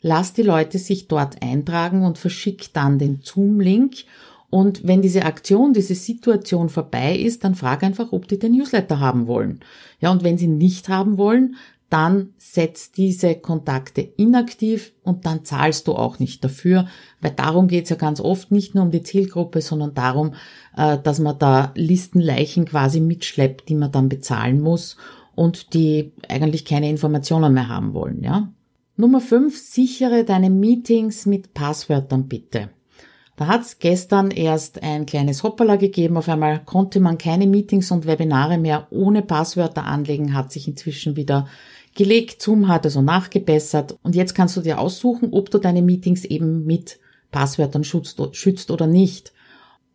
lass 0.00 0.32
die 0.32 0.42
Leute 0.42 0.78
sich 0.78 1.08
dort 1.08 1.42
eintragen 1.42 2.04
und 2.04 2.18
verschick 2.18 2.72
dann 2.72 2.98
den 2.98 3.20
Zoom-Link. 3.22 4.04
Und 4.48 4.86
wenn 4.86 5.02
diese 5.02 5.24
Aktion, 5.24 5.72
diese 5.72 5.94
Situation 5.94 6.68
vorbei 6.68 7.16
ist, 7.16 7.44
dann 7.44 7.54
frag 7.54 7.82
einfach, 7.82 8.12
ob 8.12 8.28
die 8.28 8.38
den 8.38 8.52
Newsletter 8.52 9.00
haben 9.00 9.26
wollen. 9.26 9.60
Ja, 10.00 10.10
und 10.12 10.22
wenn 10.22 10.38
sie 10.38 10.46
nicht 10.46 10.88
haben 10.88 11.18
wollen, 11.18 11.56
dann 11.90 12.30
setz 12.38 12.90
diese 12.90 13.36
Kontakte 13.36 14.00
inaktiv 14.00 14.92
und 15.04 15.24
dann 15.24 15.44
zahlst 15.44 15.86
du 15.86 15.94
auch 15.94 16.18
nicht 16.18 16.42
dafür, 16.42 16.88
weil 17.20 17.30
darum 17.30 17.68
geht's 17.68 17.90
ja 17.90 17.96
ganz 17.96 18.20
oft 18.20 18.50
nicht 18.50 18.74
nur 18.74 18.84
um 18.84 18.90
die 18.90 19.02
Zielgruppe, 19.02 19.60
sondern 19.60 19.94
darum, 19.94 20.34
äh, 20.76 20.98
dass 20.98 21.20
man 21.20 21.38
da 21.38 21.72
Listenleichen 21.76 22.64
quasi 22.64 23.00
mitschleppt, 23.00 23.68
die 23.68 23.76
man 23.76 23.92
dann 23.92 24.08
bezahlen 24.08 24.60
muss 24.60 24.96
und 25.36 25.74
die 25.74 26.12
eigentlich 26.28 26.64
keine 26.64 26.90
Informationen 26.90 27.54
mehr 27.54 27.68
haben 27.68 27.94
wollen, 27.94 28.22
ja. 28.22 28.52
Nummer 28.98 29.20
5, 29.20 29.58
sichere 29.58 30.24
deine 30.24 30.48
Meetings 30.48 31.26
mit 31.26 31.52
Passwörtern 31.52 32.28
bitte. 32.28 32.70
Da 33.36 33.46
hat 33.46 33.60
es 33.60 33.78
gestern 33.78 34.30
erst 34.30 34.82
ein 34.82 35.04
kleines 35.04 35.42
Hoppala 35.42 35.76
gegeben. 35.76 36.16
Auf 36.16 36.30
einmal 36.30 36.64
konnte 36.64 37.00
man 37.00 37.18
keine 37.18 37.46
Meetings 37.46 37.90
und 37.90 38.06
Webinare 38.06 38.56
mehr 38.56 38.86
ohne 38.88 39.20
Passwörter 39.20 39.84
anlegen, 39.84 40.32
hat 40.32 40.50
sich 40.50 40.66
inzwischen 40.66 41.14
wieder 41.14 41.46
gelegt. 41.94 42.40
Zoom 42.40 42.68
hat 42.68 42.86
also 42.86 43.02
nachgebessert. 43.02 43.98
Und 44.02 44.14
jetzt 44.14 44.34
kannst 44.34 44.56
du 44.56 44.62
dir 44.62 44.78
aussuchen, 44.78 45.28
ob 45.32 45.50
du 45.50 45.58
deine 45.58 45.82
Meetings 45.82 46.24
eben 46.24 46.64
mit 46.64 46.98
Passwörtern 47.30 47.84
schützt, 47.84 48.18
schützt 48.34 48.70
oder 48.70 48.86
nicht. 48.86 49.34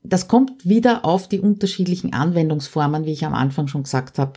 Das 0.03 0.27
kommt 0.27 0.67
wieder 0.67 1.05
auf 1.05 1.27
die 1.27 1.39
unterschiedlichen 1.39 2.13
Anwendungsformen, 2.13 3.05
wie 3.05 3.13
ich 3.13 3.25
am 3.25 3.33
Anfang 3.33 3.67
schon 3.67 3.83
gesagt 3.83 4.19
habe, 4.19 4.33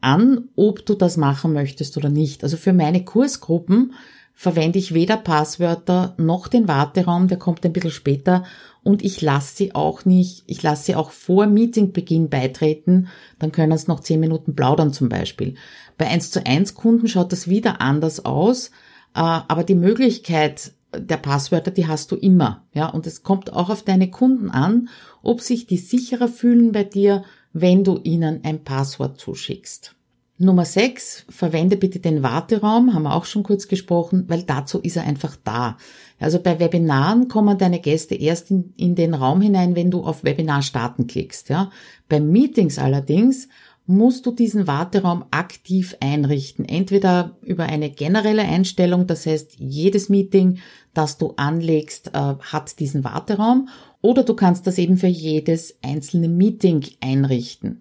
an, 0.00 0.48
ob 0.56 0.84
du 0.86 0.94
das 0.94 1.16
machen 1.16 1.52
möchtest 1.52 1.96
oder 1.96 2.08
nicht. 2.08 2.42
Also 2.42 2.56
für 2.56 2.72
meine 2.72 3.04
Kursgruppen 3.04 3.94
verwende 4.34 4.78
ich 4.78 4.94
weder 4.94 5.16
Passwörter 5.16 6.14
noch 6.16 6.46
den 6.46 6.68
Warteraum, 6.68 7.26
der 7.26 7.38
kommt 7.38 7.64
ein 7.66 7.72
bisschen 7.72 7.90
später 7.90 8.44
und 8.84 9.04
ich 9.04 9.20
lasse 9.20 9.56
sie 9.56 9.74
auch 9.74 10.04
nicht, 10.04 10.44
ich 10.46 10.62
lasse 10.62 10.84
sie 10.84 10.94
auch 10.94 11.10
vor 11.10 11.46
Meetingbeginn 11.46 12.28
beitreten, 12.28 13.08
dann 13.40 13.50
können 13.50 13.72
es 13.72 13.88
noch 13.88 13.98
zehn 13.98 14.20
Minuten 14.20 14.54
plaudern 14.54 14.92
zum 14.92 15.08
Beispiel. 15.08 15.56
Bei 15.96 16.06
1 16.06 16.30
zu 16.30 16.46
1 16.46 16.74
Kunden 16.74 17.08
schaut 17.08 17.32
das 17.32 17.48
wieder 17.48 17.80
anders 17.80 18.24
aus, 18.24 18.68
äh, 19.14 19.20
aber 19.20 19.64
die 19.64 19.74
Möglichkeit 19.74 20.72
der 20.96 21.16
Passwörter, 21.16 21.70
die 21.70 21.88
hast 21.88 22.12
du 22.12 22.16
immer, 22.16 22.64
ja, 22.72 22.86
und 22.86 23.06
es 23.06 23.22
kommt 23.22 23.52
auch 23.52 23.70
auf 23.70 23.82
deine 23.82 24.10
Kunden 24.10 24.50
an, 24.50 24.88
ob 25.22 25.40
sich 25.40 25.66
die 25.66 25.76
sicherer 25.76 26.28
fühlen 26.28 26.72
bei 26.72 26.84
dir, 26.84 27.24
wenn 27.52 27.84
du 27.84 27.98
ihnen 28.02 28.40
ein 28.44 28.64
Passwort 28.64 29.20
zuschickst. 29.20 29.94
Nummer 30.40 30.64
6, 30.64 31.26
verwende 31.28 31.76
bitte 31.76 31.98
den 31.98 32.22
Warteraum, 32.22 32.94
haben 32.94 33.02
wir 33.02 33.16
auch 33.16 33.24
schon 33.24 33.42
kurz 33.42 33.66
gesprochen, 33.66 34.24
weil 34.28 34.44
dazu 34.44 34.78
ist 34.78 34.96
er 34.96 35.02
einfach 35.02 35.36
da. 35.42 35.76
Also 36.20 36.38
bei 36.38 36.60
Webinaren 36.60 37.26
kommen 37.26 37.58
deine 37.58 37.80
Gäste 37.80 38.14
erst 38.14 38.52
in, 38.52 38.72
in 38.76 38.94
den 38.94 39.14
Raum 39.14 39.40
hinein, 39.40 39.74
wenn 39.74 39.90
du 39.90 40.04
auf 40.04 40.22
Webinar 40.22 40.62
starten 40.62 41.08
klickst. 41.08 41.48
Ja. 41.48 41.70
Bei 42.08 42.20
Meetings 42.20 42.78
allerdings 42.78 43.48
musst 43.88 44.26
du 44.26 44.30
diesen 44.32 44.66
Warteraum 44.68 45.24
aktiv 45.32 45.96
einrichten. 45.98 46.64
Entweder 46.66 47.36
über 47.42 47.64
eine 47.64 47.90
generelle 47.90 48.42
Einstellung, 48.42 49.08
das 49.08 49.26
heißt, 49.26 49.56
jedes 49.58 50.08
Meeting, 50.08 50.58
das 50.94 51.18
du 51.18 51.32
anlegst, 51.36 52.08
äh, 52.08 52.34
hat 52.38 52.78
diesen 52.78 53.02
Warteraum, 53.02 53.70
oder 54.00 54.22
du 54.22 54.34
kannst 54.34 54.66
das 54.66 54.78
eben 54.78 54.96
für 54.96 55.08
jedes 55.08 55.78
einzelne 55.82 56.28
Meeting 56.28 56.84
einrichten. 57.00 57.80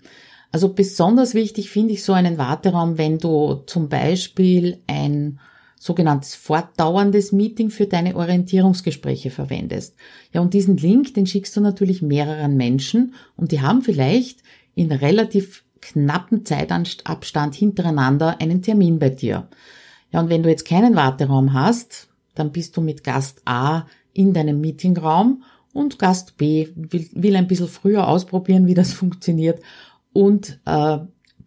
Also 0.51 0.73
besonders 0.73 1.33
wichtig 1.33 1.69
finde 1.69 1.93
ich 1.93 2.03
so 2.03 2.13
einen 2.13 2.37
Warteraum, 2.37 2.97
wenn 2.97 3.17
du 3.19 3.63
zum 3.65 3.89
Beispiel 3.89 4.79
ein 4.87 5.39
sogenanntes 5.79 6.35
fortdauerndes 6.35 7.31
Meeting 7.31 7.69
für 7.69 7.85
deine 7.85 8.15
Orientierungsgespräche 8.15 9.29
verwendest. 9.29 9.95
Ja, 10.33 10.41
und 10.41 10.53
diesen 10.53 10.77
Link, 10.77 11.13
den 11.13 11.27
schickst 11.27 11.55
du 11.55 11.61
natürlich 11.61 12.01
mehreren 12.01 12.57
Menschen 12.57 13.13
und 13.35 13.51
die 13.51 13.61
haben 13.61 13.81
vielleicht 13.81 14.41
in 14.73 14.91
relativ 14.91 15.63
knappen 15.81 16.45
Zeitabstand 16.45 17.55
hintereinander 17.55 18.41
einen 18.41 18.61
Termin 18.61 18.99
bei 18.99 19.09
dir. 19.09 19.47
Ja, 20.11 20.21
und 20.21 20.29
wenn 20.29 20.43
du 20.43 20.49
jetzt 20.49 20.65
keinen 20.65 20.95
Warteraum 20.95 21.53
hast, 21.53 22.07
dann 22.33 22.51
bist 22.51 22.75
du 22.77 22.81
mit 22.81 23.03
Gast 23.03 23.41
A 23.45 23.85
in 24.13 24.33
deinem 24.33 24.59
Meetingraum 24.61 25.43
und 25.77 25.99
Gast 25.99 26.37
B 26.37 26.69
will, 26.75 27.07
will 27.13 27.35
ein 27.35 27.47
bisschen 27.47 27.67
früher 27.67 28.07
ausprobieren, 28.07 28.65
wie 28.65 28.73
das 28.73 28.93
funktioniert 29.01 29.61
und 30.11 30.59
äh, 30.65 30.97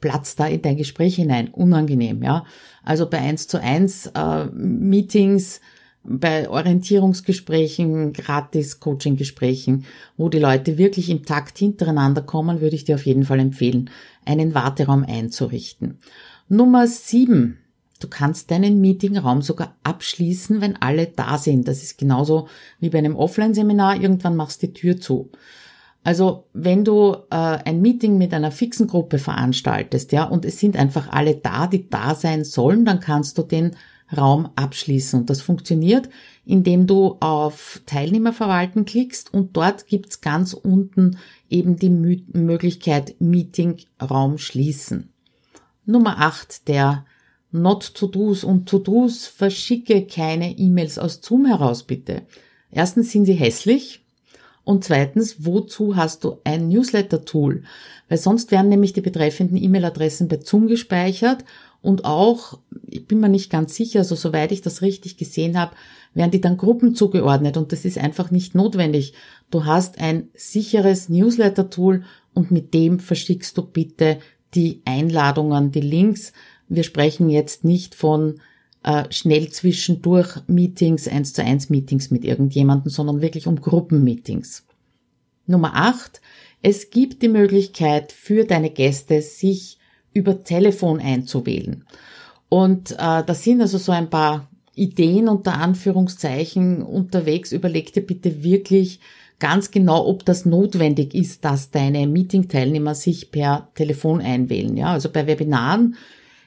platzt 0.00 0.38
da 0.38 0.46
in 0.46 0.62
dein 0.62 0.76
Gespräch 0.76 1.16
hinein. 1.16 1.48
Unangenehm, 1.48 2.22
ja. 2.22 2.44
Also 2.84 3.10
bei 3.10 3.18
eins 3.18 3.48
zu 3.48 3.60
eins 3.60 4.06
äh, 4.14 4.46
Meetings, 4.46 5.60
bei 6.04 6.48
Orientierungsgesprächen, 6.48 8.12
gratis 8.12 8.78
Coaching-Gesprächen, 8.80 9.84
wo 10.16 10.28
die 10.28 10.38
Leute 10.38 10.78
wirklich 10.78 11.10
im 11.10 11.24
Takt 11.24 11.58
hintereinander 11.58 12.22
kommen, 12.22 12.60
würde 12.60 12.76
ich 12.76 12.84
dir 12.84 12.94
auf 12.94 13.04
jeden 13.04 13.24
Fall 13.24 13.40
empfehlen, 13.40 13.90
einen 14.24 14.54
Warteraum 14.54 15.04
einzurichten. 15.04 15.98
Nummer 16.48 16.86
sieben. 16.86 17.58
Du 18.00 18.08
kannst 18.08 18.50
deinen 18.50 18.80
Meetingraum 18.80 19.42
sogar 19.42 19.76
abschließen, 19.84 20.60
wenn 20.60 20.76
alle 20.80 21.06
da 21.06 21.38
sind. 21.38 21.68
Das 21.68 21.82
ist 21.82 21.98
genauso 21.98 22.48
wie 22.80 22.90
bei 22.90 22.98
einem 22.98 23.16
Offline-Seminar. 23.16 24.00
Irgendwann 24.00 24.36
machst 24.36 24.62
du 24.62 24.66
die 24.66 24.72
Tür 24.72 25.00
zu. 25.00 25.30
Also 26.02 26.46
wenn 26.54 26.84
du 26.84 27.14
äh, 27.30 27.36
ein 27.36 27.82
Meeting 27.82 28.16
mit 28.16 28.32
einer 28.32 28.50
fixen 28.50 28.86
Gruppe 28.86 29.18
veranstaltest, 29.18 30.12
ja, 30.12 30.24
und 30.24 30.44
es 30.44 30.58
sind 30.58 30.76
einfach 30.76 31.10
alle 31.10 31.36
da, 31.36 31.66
die 31.66 31.88
da 31.88 32.14
sein 32.14 32.44
sollen, 32.44 32.84
dann 32.86 33.00
kannst 33.00 33.36
du 33.36 33.42
den 33.42 33.76
Raum 34.16 34.48
abschließen. 34.56 35.20
Und 35.20 35.30
das 35.30 35.42
funktioniert, 35.42 36.08
indem 36.44 36.86
du 36.86 37.16
auf 37.20 37.82
Teilnehmer 37.86 38.32
verwalten 38.32 38.84
klickst 38.84 39.32
und 39.32 39.56
dort 39.56 39.86
gibt's 39.86 40.20
ganz 40.20 40.54
unten 40.54 41.18
eben 41.48 41.76
die 41.76 41.90
Mü 41.90 42.16
Möglichkeit 42.32 43.16
Meeting 43.20 43.76
Raum 44.00 44.38
schließen. 44.38 45.12
Nummer 45.84 46.18
8, 46.20 46.66
der 46.68 47.04
Not-to-Dos 47.52 48.44
und 48.44 48.68
To-Dos 48.68 49.26
verschicke 49.26 50.06
keine 50.06 50.56
E-Mails 50.58 50.98
aus 50.98 51.20
Zoom 51.22 51.46
heraus, 51.46 51.82
bitte. 51.82 52.22
Erstens 52.70 53.10
sind 53.10 53.24
sie 53.24 53.34
hässlich, 53.34 54.00
und 54.70 54.84
zweitens, 54.84 55.44
wozu 55.44 55.96
hast 55.96 56.22
du 56.22 56.38
ein 56.44 56.68
Newsletter-Tool? 56.68 57.64
Weil 58.08 58.18
sonst 58.18 58.50
werden 58.50 58.68
nämlich 58.68 58.92
die 58.92 59.00
betreffenden 59.00 59.56
E-Mail-Adressen 59.56 60.28
bei 60.28 60.38
Zoom 60.40 60.66
gespeichert 60.66 61.44
und 61.82 62.04
auch, 62.04 62.58
ich 62.86 63.06
bin 63.06 63.20
mir 63.20 63.28
nicht 63.28 63.50
ganz 63.50 63.74
sicher, 63.74 64.00
also 64.00 64.14
soweit 64.14 64.52
ich 64.52 64.60
das 64.60 64.82
richtig 64.82 65.16
gesehen 65.16 65.58
habe, 65.58 65.74
werden 66.12 66.30
die 66.30 66.40
dann 66.40 66.56
Gruppen 66.56 66.94
zugeordnet 66.94 67.56
und 67.56 67.72
das 67.72 67.84
ist 67.84 67.98
einfach 67.98 68.30
nicht 68.30 68.54
notwendig. 68.54 69.14
Du 69.50 69.64
hast 69.64 69.98
ein 69.98 70.28
sicheres 70.34 71.08
Newsletter-Tool 71.08 72.04
und 72.34 72.50
mit 72.50 72.74
dem 72.74 73.00
verschickst 73.00 73.56
du 73.56 73.62
bitte 73.62 74.18
die 74.54 74.82
Einladungen, 74.84 75.72
die 75.72 75.80
Links. 75.80 76.32
Wir 76.70 76.84
sprechen 76.84 77.28
jetzt 77.28 77.64
nicht 77.64 77.94
von 77.94 78.40
äh, 78.82 79.04
schnell 79.10 79.50
zwischendurch 79.50 80.36
Meetings, 80.46 81.06
eins 81.06 81.34
zu 81.34 81.44
eins 81.44 81.68
Meetings 81.68 82.10
mit 82.10 82.24
irgendjemandem, 82.24 82.90
sondern 82.90 83.20
wirklich 83.20 83.46
um 83.46 83.60
Gruppenmeetings. 83.60 84.64
Nummer 85.46 85.72
acht: 85.74 86.22
Es 86.62 86.90
gibt 86.90 87.22
die 87.22 87.28
Möglichkeit 87.28 88.12
für 88.12 88.44
deine 88.44 88.70
Gäste, 88.70 89.20
sich 89.20 89.78
über 90.14 90.42
Telefon 90.42 91.00
einzuwählen. 91.00 91.84
Und 92.48 92.92
äh, 92.92 92.96
da 92.96 93.34
sind 93.34 93.60
also 93.60 93.78
so 93.78 93.92
ein 93.92 94.08
paar 94.08 94.48
Ideen 94.74 95.28
unter 95.28 95.54
Anführungszeichen 95.54 96.82
unterwegs. 96.82 97.52
Überleg 97.52 97.92
dir 97.92 98.04
bitte 98.04 98.42
wirklich 98.42 99.00
ganz 99.38 99.70
genau, 99.70 100.06
ob 100.06 100.24
das 100.24 100.46
notwendig 100.46 101.14
ist, 101.14 101.44
dass 101.44 101.70
deine 101.70 102.06
Meeting-Teilnehmer 102.06 102.94
sich 102.94 103.30
per 103.30 103.68
Telefon 103.74 104.20
einwählen. 104.20 104.76
Ja, 104.76 104.92
also 104.92 105.10
bei 105.10 105.26
Webinaren 105.26 105.96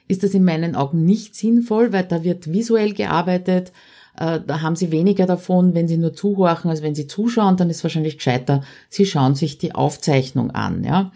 ist 0.08 0.24
das 0.24 0.34
in 0.34 0.44
meinen 0.44 0.76
Augen 0.76 1.06
nicht 1.06 1.36
sinnvoll, 1.36 1.94
weil 1.94 2.04
da 2.04 2.24
wird 2.24 2.52
visuell 2.52 2.94
gearbeitet. 2.94 3.72
Äh, 4.18 4.42
da 4.46 4.62
haben 4.62 4.76
sie 4.76 4.92
weniger 4.92 5.26
davon, 5.26 5.74
wenn 5.74 5.88
sie 5.88 5.98
nur 5.98 6.14
zuhorchen, 6.14 6.70
als 6.70 6.82
wenn 6.82 6.96
sie 6.96 7.08
zuschauen, 7.08 7.58
dann 7.58 7.70
ist 7.70 7.84
wahrscheinlich 7.84 8.18
gescheiter, 8.18 8.64
sie 8.90 9.06
schauen 9.06 9.36
sich 9.36 9.58
die 9.58 9.74
Aufzeichnung 9.74 10.52
an, 10.52 10.84
ja. 10.84 11.12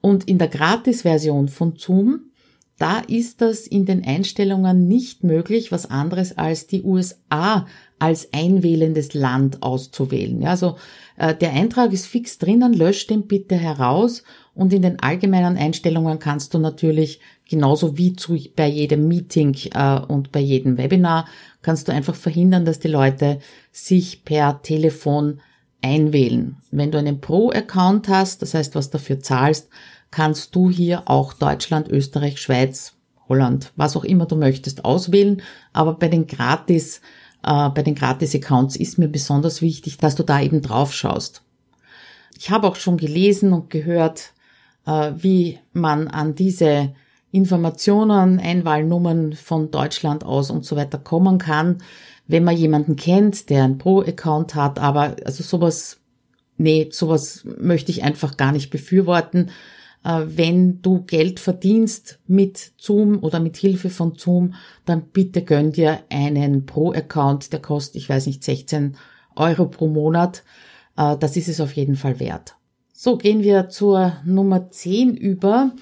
Und 0.00 0.28
in 0.28 0.38
der 0.38 0.48
Gratis-Version 0.48 1.48
von 1.48 1.76
Zoom, 1.76 2.32
da 2.78 2.98
ist 2.98 3.40
das 3.40 3.68
in 3.68 3.86
den 3.86 4.04
Einstellungen 4.04 4.88
nicht 4.88 5.22
möglich, 5.22 5.70
was 5.70 5.88
anderes 5.88 6.36
als 6.36 6.66
die 6.66 6.82
USA 6.82 7.66
als 8.00 8.32
einwählendes 8.32 9.14
Land 9.14 9.62
auszuwählen. 9.62 10.42
Ja, 10.42 10.50
also 10.50 10.76
äh, 11.16 11.36
der 11.36 11.52
Eintrag 11.52 11.92
ist 11.92 12.06
fix 12.06 12.38
drinnen, 12.38 12.72
löscht 12.72 13.10
den 13.10 13.28
bitte 13.28 13.54
heraus 13.54 14.24
und 14.54 14.72
in 14.72 14.82
den 14.82 15.00
allgemeinen 15.00 15.56
Einstellungen 15.56 16.18
kannst 16.18 16.54
du 16.54 16.58
natürlich 16.58 17.20
genauso 17.48 17.96
wie 17.96 18.14
zu, 18.14 18.38
bei 18.54 18.68
jedem 18.68 19.08
Meeting 19.08 19.56
äh, 19.72 19.98
und 20.00 20.32
bei 20.32 20.40
jedem 20.40 20.78
Webinar 20.78 21.26
kannst 21.62 21.88
du 21.88 21.92
einfach 21.92 22.14
verhindern, 22.14 22.64
dass 22.64 22.78
die 22.78 22.88
Leute 22.88 23.38
sich 23.70 24.24
per 24.24 24.60
Telefon 24.62 25.40
einwählen. 25.80 26.56
Wenn 26.70 26.90
du 26.90 26.98
einen 26.98 27.20
Pro-Account 27.20 28.08
hast, 28.08 28.42
das 28.42 28.54
heißt, 28.54 28.74
was 28.74 28.90
dafür 28.90 29.20
zahlst, 29.20 29.68
kannst 30.10 30.54
du 30.54 30.70
hier 30.70 31.08
auch 31.08 31.32
Deutschland, 31.32 31.88
Österreich, 31.88 32.40
Schweiz, 32.40 32.94
Holland, 33.28 33.72
was 33.76 33.96
auch 33.96 34.04
immer 34.04 34.26
du 34.26 34.36
möchtest, 34.36 34.84
auswählen. 34.84 35.42
Aber 35.72 35.94
bei 35.94 36.08
den 36.08 36.26
Gratis 36.26 37.00
äh, 37.42 37.68
bei 37.70 37.82
den 37.82 37.94
Gratis-Accounts 37.94 38.76
ist 38.76 38.98
mir 38.98 39.08
besonders 39.08 39.62
wichtig, 39.62 39.98
dass 39.98 40.14
du 40.14 40.22
da 40.22 40.40
eben 40.40 40.62
drauf 40.62 40.92
schaust. 40.92 41.42
Ich 42.38 42.50
habe 42.50 42.66
auch 42.66 42.76
schon 42.76 42.96
gelesen 42.96 43.52
und 43.52 43.70
gehört, 43.70 44.32
wie 44.84 45.58
man 45.72 46.08
an 46.08 46.34
diese 46.34 46.92
Informationen, 47.32 48.38
Einwahlnummern 48.38 49.32
von 49.32 49.70
Deutschland 49.70 50.24
aus 50.24 50.50
und 50.50 50.64
so 50.64 50.76
weiter 50.76 50.98
kommen 50.98 51.38
kann, 51.38 51.78
wenn 52.26 52.44
man 52.44 52.56
jemanden 52.56 52.96
kennt, 52.96 53.50
der 53.50 53.64
einen 53.64 53.78
Pro-Account 53.78 54.54
hat, 54.54 54.78
aber 54.78 55.16
also 55.24 55.42
sowas, 55.42 55.98
nee, 56.58 56.88
sowas 56.92 57.44
möchte 57.58 57.90
ich 57.90 58.02
einfach 58.02 58.36
gar 58.36 58.52
nicht 58.52 58.70
befürworten. 58.70 59.50
Äh, 60.04 60.22
wenn 60.26 60.82
du 60.82 61.02
Geld 61.02 61.40
verdienst 61.40 62.20
mit 62.26 62.72
Zoom 62.76 63.22
oder 63.22 63.40
mit 63.40 63.56
Hilfe 63.56 63.90
von 63.90 64.14
Zoom, 64.16 64.54
dann 64.84 65.02
bitte 65.02 65.42
gönn 65.42 65.72
dir 65.72 66.00
einen 66.10 66.66
Pro-Account, 66.66 67.52
der 67.52 67.60
kostet, 67.60 67.96
ich 67.96 68.08
weiß 68.08 68.26
nicht, 68.26 68.44
16 68.44 68.96
Euro 69.36 69.66
pro 69.66 69.88
Monat. 69.88 70.44
Äh, 70.96 71.16
das 71.18 71.36
ist 71.36 71.48
es 71.48 71.60
auf 71.60 71.72
jeden 71.72 71.96
Fall 71.96 72.20
wert. 72.20 72.56
So, 73.04 73.16
gehen 73.16 73.42
wir 73.42 73.68
zur 73.68 74.12
Nummer 74.24 74.70
10 74.70 75.16
über. 75.16 75.72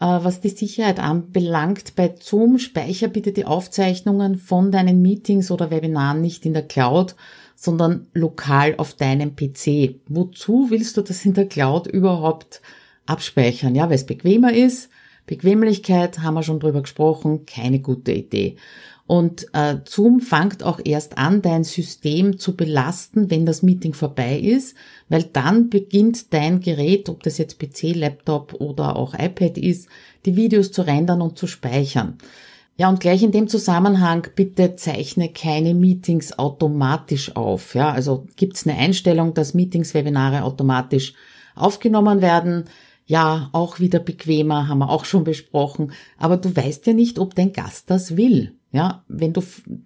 Äh, 0.00 0.06
was 0.06 0.40
die 0.40 0.48
Sicherheit 0.48 0.98
anbelangt, 0.98 1.94
bei 1.94 2.12
Zoom 2.18 2.58
speicher 2.58 3.06
bitte 3.06 3.30
die 3.30 3.44
Aufzeichnungen 3.44 4.34
von 4.34 4.72
deinen 4.72 5.00
Meetings 5.00 5.52
oder 5.52 5.70
Webinaren 5.70 6.20
nicht 6.20 6.44
in 6.44 6.52
der 6.52 6.66
Cloud, 6.66 7.14
sondern 7.54 8.08
lokal 8.12 8.74
auf 8.76 8.94
deinem 8.94 9.36
PC. 9.36 10.00
Wozu 10.08 10.66
willst 10.70 10.96
du 10.96 11.02
das 11.02 11.24
in 11.24 11.34
der 11.34 11.46
Cloud 11.46 11.86
überhaupt 11.86 12.60
abspeichern? 13.06 13.76
Ja, 13.76 13.88
weil 13.88 13.94
es 13.94 14.06
bequemer 14.06 14.52
ist. 14.52 14.90
Bequemlichkeit 15.26 16.22
haben 16.22 16.34
wir 16.34 16.42
schon 16.42 16.58
drüber 16.58 16.82
gesprochen, 16.82 17.46
keine 17.46 17.78
gute 17.78 18.10
Idee. 18.10 18.56
Und 19.06 19.46
äh, 19.52 19.76
Zoom 19.84 20.20
fängt 20.20 20.62
auch 20.62 20.80
erst 20.82 21.18
an, 21.18 21.42
dein 21.42 21.64
System 21.64 22.38
zu 22.38 22.56
belasten, 22.56 23.30
wenn 23.30 23.44
das 23.44 23.62
Meeting 23.62 23.92
vorbei 23.92 24.38
ist, 24.38 24.74
weil 25.10 25.24
dann 25.24 25.68
beginnt 25.68 26.32
dein 26.32 26.60
Gerät, 26.60 27.10
ob 27.10 27.22
das 27.22 27.36
jetzt 27.36 27.58
PC, 27.58 27.94
Laptop 27.94 28.54
oder 28.60 28.96
auch 28.96 29.12
iPad 29.12 29.58
ist, 29.58 29.88
die 30.24 30.36
Videos 30.36 30.72
zu 30.72 30.82
rendern 30.82 31.20
und 31.20 31.36
zu 31.36 31.46
speichern. 31.46 32.16
Ja, 32.76 32.88
und 32.88 32.98
gleich 32.98 33.22
in 33.22 33.30
dem 33.30 33.46
Zusammenhang, 33.46 34.26
bitte 34.34 34.74
zeichne 34.74 35.28
keine 35.28 35.74
Meetings 35.74 36.38
automatisch 36.38 37.36
auf. 37.36 37.74
Ja, 37.74 37.90
also 37.92 38.26
gibt 38.36 38.56
es 38.56 38.66
eine 38.66 38.76
Einstellung, 38.76 39.32
dass 39.34 39.54
Meetings, 39.54 39.94
Webinare 39.94 40.42
automatisch 40.42 41.12
aufgenommen 41.54 42.20
werden. 42.20 42.64
Ja, 43.06 43.50
auch 43.52 43.80
wieder 43.80 44.00
bequemer, 44.00 44.66
haben 44.66 44.78
wir 44.78 44.90
auch 44.90 45.04
schon 45.04 45.24
besprochen. 45.24 45.92
Aber 46.18 46.36
du 46.36 46.56
weißt 46.56 46.86
ja 46.86 46.94
nicht, 46.94 47.18
ob 47.18 47.34
dein 47.34 47.52
Gast 47.52 47.90
das 47.90 48.16
will. 48.16 48.56
Ja, 48.74 49.04
wenn 49.06 49.32
du, 49.32 49.40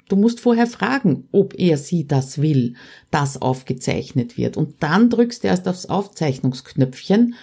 du 0.09 0.17
musst 0.17 0.41
vorher 0.41 0.67
fragen, 0.67 1.29
ob 1.31 1.53
er 1.59 1.77
sie 1.77 2.07
das 2.07 2.41
will, 2.41 2.73
dass 3.11 3.43
aufgezeichnet 3.43 4.39
wird. 4.39 4.57
Und 4.57 4.77
dann 4.83 5.11
drückst 5.11 5.45
du 5.45 5.49
erst 5.49 5.69
aufs 5.69 5.85
Aufzeichnungsknöpfchen. 5.85 7.35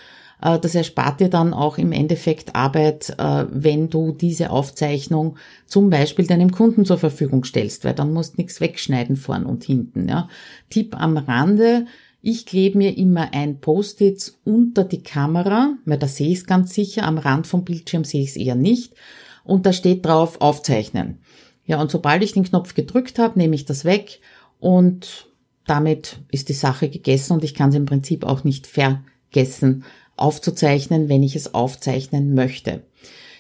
Äh, 0.41 0.58
das 0.58 0.73
erspart 0.73 1.19
dir 1.19 1.29
dann 1.29 1.53
auch 1.53 1.77
im 1.77 1.91
Endeffekt 1.91 2.55
Arbeit, 2.55 3.13
äh, 3.19 3.45
wenn 3.51 3.91
du 3.91 4.12
diese 4.12 4.49
Aufzeichnung 4.49 5.38
zum 5.67 5.91
Beispiel 5.91 6.25
deinem 6.25 6.51
Kunden 6.51 6.84
zur 6.84 6.97
Verfügung 6.97 7.43
stellst, 7.43 7.86
weil 7.86 7.93
dann 7.93 8.12
musst 8.12 8.34
du 8.34 8.41
nichts 8.41 8.60
wegschneiden 8.60 9.15
vorn 9.15 9.45
und 9.45 9.63
hinten. 9.63 10.10
Ja. 10.10 10.29
Tipp 10.71 10.99
am 10.99 11.15
Rande, 11.15 11.86
ich 12.23 12.47
klebe 12.47 12.79
mir 12.79 12.97
immer 12.97 13.36
ein 13.36 13.60
Post-it 13.60 14.34
unter 14.45 14.84
die 14.84 15.03
Kamera, 15.03 15.75
weil 15.86 15.99
da 15.99 16.08
sehe 16.08 16.31
ich 16.31 16.39
es 16.39 16.47
ganz 16.47 16.73
sicher, 16.73 17.03
am 17.03 17.19
Rand 17.19 17.45
vom 17.45 17.63
Bildschirm 17.63 18.03
sehe 18.03 18.23
ich 18.23 18.29
es 18.29 18.36
eher 18.36 18.55
nicht. 18.55 18.95
Und 19.43 19.67
da 19.67 19.73
steht 19.73 20.03
drauf 20.03 20.41
Aufzeichnen. 20.41 21.19
Ja, 21.65 21.82
und 21.82 21.89
sobald 21.91 22.23
ich 22.23 22.34
den 22.34 22.43
Knopf 22.43 22.73
gedrückt 22.75 23.19
habe, 23.19 23.39
nehme 23.39 23.56
ich 23.56 23.65
das 23.65 23.86
weg 23.86 24.19
und 24.60 25.28
damit 25.65 26.19
ist 26.32 26.49
die 26.49 26.54
Sache 26.54 26.89
gegessen 26.89 27.34
und 27.34 27.43
ich 27.43 27.56
kann 27.56 27.69
es 27.69 27.75
im 27.75 27.86
Prinzip 27.86 28.23
auch 28.23 28.43
nicht 28.43 28.67
vergessen 28.67 29.84
aufzuzeichnen, 30.15 31.10
wenn 31.10 31.23
ich 31.23 31.36
es 31.36 31.54
aufzeichnen 31.54 32.34
möchte. 32.36 32.84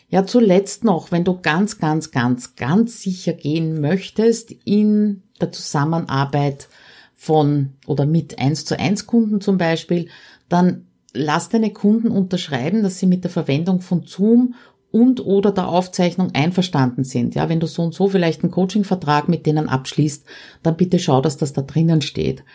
Ja, 0.09 0.25
zuletzt 0.25 0.83
noch, 0.83 1.11
wenn 1.11 1.23
du 1.23 1.39
ganz, 1.41 1.79
ganz, 1.79 2.11
ganz, 2.11 2.55
ganz 2.55 3.01
sicher 3.01 3.33
gehen 3.33 3.81
möchtest 3.81 4.51
in 4.65 5.23
der 5.41 5.51
Zusammenarbeit 5.51 6.67
von 7.15 7.73
oder 7.87 8.05
mit 8.05 8.37
1 8.37 8.65
zu 8.65 8.77
1 8.77 9.07
Kunden 9.07 9.41
zum 9.41 9.57
Beispiel, 9.57 10.09
dann 10.49 10.85
lass 11.13 11.49
deine 11.49 11.71
Kunden 11.71 12.09
unterschreiben, 12.09 12.83
dass 12.83 12.99
sie 12.99 13.07
mit 13.07 13.23
der 13.23 13.31
Verwendung 13.31 13.81
von 13.81 14.05
Zoom 14.05 14.53
und 14.95 15.19
oder 15.25 15.51
der 15.51 15.67
Aufzeichnung 15.67 16.31
einverstanden 16.33 17.03
sind. 17.03 17.35
Ja, 17.35 17.49
wenn 17.49 17.59
du 17.59 17.67
so 17.67 17.83
und 17.83 17.93
so 17.93 18.07
vielleicht 18.07 18.43
einen 18.43 18.51
Coachingvertrag 18.51 19.27
mit 19.27 19.45
denen 19.45 19.67
abschließt, 19.67 20.25
dann 20.63 20.77
bitte 20.77 20.99
schau, 20.99 21.19
dass 21.19 21.35
das 21.35 21.51
da 21.51 21.63
drinnen 21.63 22.01
steht. 22.01 22.45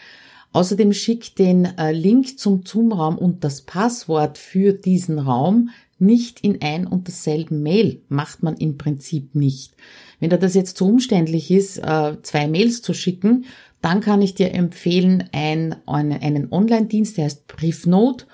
Außerdem 0.55 0.95
schick 0.95 1.37
den 1.37 1.67
äh, 1.67 1.93
Link 1.93 2.39
zum 2.39 2.65
Zoom-Raum 2.65 3.19
und 3.19 3.45
das 3.45 3.61
Passwort 3.61 4.39
für 4.39 4.73
diesen 4.73 5.19
Raum 5.19 5.69
nicht 5.99 6.41
in 6.41 6.63
ein 6.63 6.87
und 6.87 7.09
dasselben 7.09 7.63
Mail. 7.63 8.01
Macht 8.09 8.43
man 8.43 8.57
im 8.57 8.79
Prinzip 8.79 9.35
nicht. 9.35 9.75
Wenn 10.19 10.31
dir 10.31 10.39
das 10.39 10.55
jetzt 10.55 10.79
zu 10.79 10.89
umständlich 10.89 11.51
ist, 11.51 11.77
äh, 11.77 12.17
zwei 12.23 12.49
Mails 12.49 12.81
zu 12.81 12.95
schicken, 12.95 13.45
dann 13.83 14.01
kann 14.01 14.23
ich 14.23 14.35
dir 14.35 14.55
empfehlen, 14.55 15.25
ein, 15.33 15.77
einen 15.87 16.51
Online-Dienst, 16.51 17.19
der 17.19 17.27
heißt 17.27 17.47
Briefnote 17.49 18.25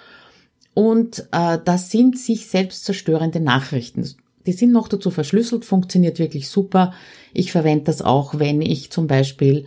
und 0.77 1.27
äh, 1.33 1.59
das 1.65 1.91
sind 1.91 2.19
sich 2.19 2.49
selbst 2.49 2.85
zerstörende 2.85 3.41
Nachrichten. 3.41 4.07
Die 4.45 4.53
sind 4.53 4.73
noch 4.73 4.89
dazu 4.89 5.11
verschlüsselt, 5.11 5.65
funktioniert 5.65 6.19
wirklich 6.19 6.51
super. 6.51 6.93
Ich 7.33 7.51
verwende 7.51 7.85
das 7.85 8.03
auch, 8.03 8.39
wenn 8.39 8.61
ich 8.61 8.91
zum 8.91 9.07
Beispiel 9.07 9.65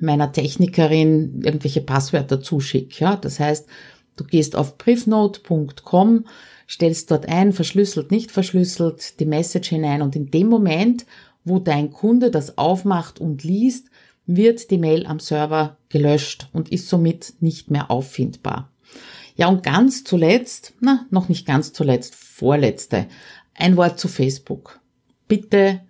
meiner 0.00 0.32
Technikerin 0.32 1.42
irgendwelche 1.44 1.80
Passwörter 1.80 2.42
zuschicke. 2.42 3.04
Ja? 3.04 3.14
Das 3.14 3.38
heißt, 3.38 3.68
du 4.16 4.24
gehst 4.24 4.56
auf 4.56 4.78
briefnote.com, 4.78 6.24
stellst 6.68 7.12
dort 7.12 7.28
ein, 7.28 7.52
verschlüsselt, 7.52 8.10
nicht 8.10 8.32
verschlüsselt, 8.32 9.20
die 9.20 9.26
Message 9.26 9.68
hinein 9.68 10.02
und 10.02 10.16
in 10.16 10.32
dem 10.32 10.48
Moment, 10.48 11.06
wo 11.44 11.60
dein 11.60 11.92
Kunde 11.92 12.32
das 12.32 12.58
aufmacht 12.58 13.20
und 13.20 13.44
liest, 13.44 13.90
wird 14.26 14.72
die 14.72 14.78
Mail 14.78 15.06
am 15.06 15.20
Server 15.20 15.76
gelöscht 15.88 16.48
und 16.52 16.72
ist 16.72 16.88
somit 16.88 17.34
nicht 17.38 17.70
mehr 17.70 17.92
auffindbar. 17.92 18.72
Ja, 19.38 19.46
und 19.46 19.62
ganz 19.62 20.02
zuletzt, 20.02 20.74
na, 20.80 21.06
noch 21.10 21.28
nicht 21.28 21.46
ganz 21.46 21.72
zuletzt, 21.72 22.16
vorletzte, 22.16 23.06
ein 23.54 23.76
Wort 23.76 24.00
zu 24.00 24.08
Facebook. 24.08 24.80
Bitte 25.28 25.80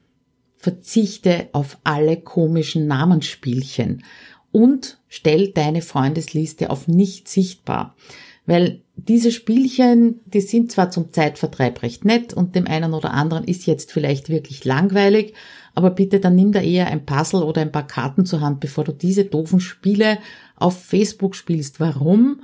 verzichte 0.59 1.49
auf 1.53 1.79
alle 1.83 2.19
komischen 2.19 2.87
Namensspielchen 2.87 4.05
und 4.53 4.99
stell 5.09 5.49
deine 5.53 5.81
Freundesliste 5.81 6.69
auf 6.69 6.89
nicht 6.89 7.27
sichtbar. 7.29 7.97
Weil 8.45 8.83
diese 8.97 9.33
Spielchen, 9.33 10.21
die 10.27 10.43
sind 10.43 10.71
zwar 10.71 10.91
zum 10.91 11.11
Zeitvertreib 11.13 11.83
recht 11.83 12.05
nett 12.05 12.35
und 12.35 12.55
dem 12.55 12.67
einen 12.67 12.93
oder 12.93 13.15
anderen 13.15 13.45
ist 13.45 13.67
jetzt 13.67 13.93
vielleicht 13.93 14.29
wirklich 14.29 14.67
langweilig, 14.67 15.33
aber 15.75 15.91
bitte 15.91 16.21
dann 16.21 16.35
nimm 16.35 16.53
da 16.53 16.61
eher 16.61 16.89
ein 16.89 17.07
Puzzle 17.07 17.43
oder 17.43 17.63
ein 17.63 17.73
paar 17.73 17.87
Karten 17.87 18.27
zur 18.27 18.43
Hand, 18.43 18.61
bevor 18.61 18.85
du 18.85 18.93
diese 18.93 19.25
doofen 19.25 19.61
Spiele 19.61 20.19
auf 20.57 20.83
Facebook 20.83 21.35
spielst. 21.35 21.81
Warum? 21.81 22.43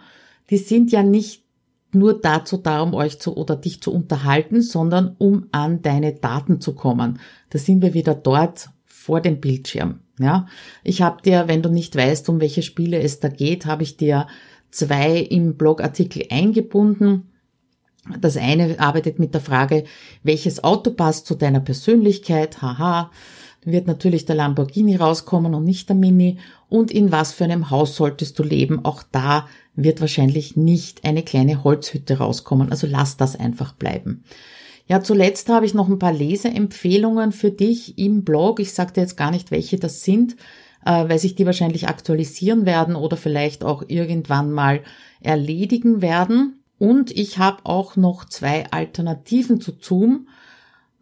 Die 0.50 0.58
sind 0.58 0.92
ja 0.92 1.02
nicht 1.02 1.44
nur 1.92 2.20
dazu 2.20 2.56
da, 2.56 2.82
um 2.82 2.94
euch 2.94 3.20
zu 3.20 3.36
oder 3.36 3.56
dich 3.56 3.80
zu 3.80 3.92
unterhalten, 3.92 4.62
sondern 4.62 5.14
um 5.18 5.46
an 5.52 5.82
deine 5.82 6.12
Daten 6.12 6.60
zu 6.60 6.74
kommen. 6.74 7.20
Da 7.50 7.58
sind 7.58 7.82
wir 7.82 7.94
wieder 7.94 8.14
dort 8.14 8.70
vor 8.84 9.20
dem 9.20 9.40
Bildschirm. 9.40 10.00
Ja, 10.18 10.46
ich 10.82 11.02
habe 11.02 11.22
dir, 11.22 11.48
wenn 11.48 11.62
du 11.62 11.68
nicht 11.68 11.96
weißt, 11.96 12.28
um 12.28 12.40
welche 12.40 12.62
Spiele 12.62 13.00
es 13.00 13.20
da 13.20 13.28
geht, 13.28 13.66
habe 13.66 13.82
ich 13.82 13.96
dir 13.96 14.26
zwei 14.70 15.18
im 15.18 15.56
Blogartikel 15.56 16.26
eingebunden. 16.30 17.30
Das 18.20 18.36
eine 18.36 18.78
arbeitet 18.80 19.18
mit 19.18 19.34
der 19.34 19.40
Frage, 19.40 19.84
welches 20.22 20.62
Auto 20.62 20.90
passt 20.90 21.26
zu 21.26 21.34
deiner 21.34 21.60
Persönlichkeit? 21.60 22.60
Haha 22.60 23.10
wird 23.64 23.86
natürlich 23.86 24.24
der 24.24 24.36
Lamborghini 24.36 24.96
rauskommen 24.96 25.54
und 25.54 25.64
nicht 25.64 25.88
der 25.88 25.96
Mini. 25.96 26.38
Und 26.68 26.90
in 26.90 27.12
was 27.12 27.32
für 27.32 27.44
einem 27.44 27.70
Haus 27.70 27.96
solltest 27.96 28.38
du 28.38 28.42
leben? 28.42 28.84
Auch 28.84 29.02
da 29.10 29.46
wird 29.74 30.00
wahrscheinlich 30.00 30.56
nicht 30.56 31.04
eine 31.04 31.22
kleine 31.22 31.64
Holzhütte 31.64 32.18
rauskommen. 32.18 32.70
Also 32.70 32.86
lass 32.86 33.16
das 33.16 33.36
einfach 33.36 33.72
bleiben. 33.72 34.24
Ja, 34.86 35.02
zuletzt 35.02 35.48
habe 35.48 35.64
ich 35.64 35.72
noch 35.72 35.88
ein 35.88 35.98
paar 35.98 36.12
Leseempfehlungen 36.12 37.32
für 37.32 37.50
dich 37.50 37.98
im 37.98 38.22
Blog. 38.22 38.60
Ich 38.60 38.74
sagte 38.74 39.00
jetzt 39.00 39.16
gar 39.16 39.30
nicht, 39.30 39.50
welche 39.50 39.78
das 39.78 40.02
sind, 40.02 40.36
äh, 40.84 41.08
weil 41.08 41.18
sich 41.18 41.34
die 41.34 41.46
wahrscheinlich 41.46 41.88
aktualisieren 41.88 42.66
werden 42.66 42.94
oder 42.94 43.16
vielleicht 43.16 43.64
auch 43.64 43.84
irgendwann 43.88 44.52
mal 44.52 44.82
erledigen 45.20 46.02
werden. 46.02 46.60
Und 46.78 47.10
ich 47.12 47.38
habe 47.38 47.64
auch 47.64 47.96
noch 47.96 48.26
zwei 48.26 48.70
Alternativen 48.70 49.60
zu 49.60 49.72
Zoom 49.80 50.28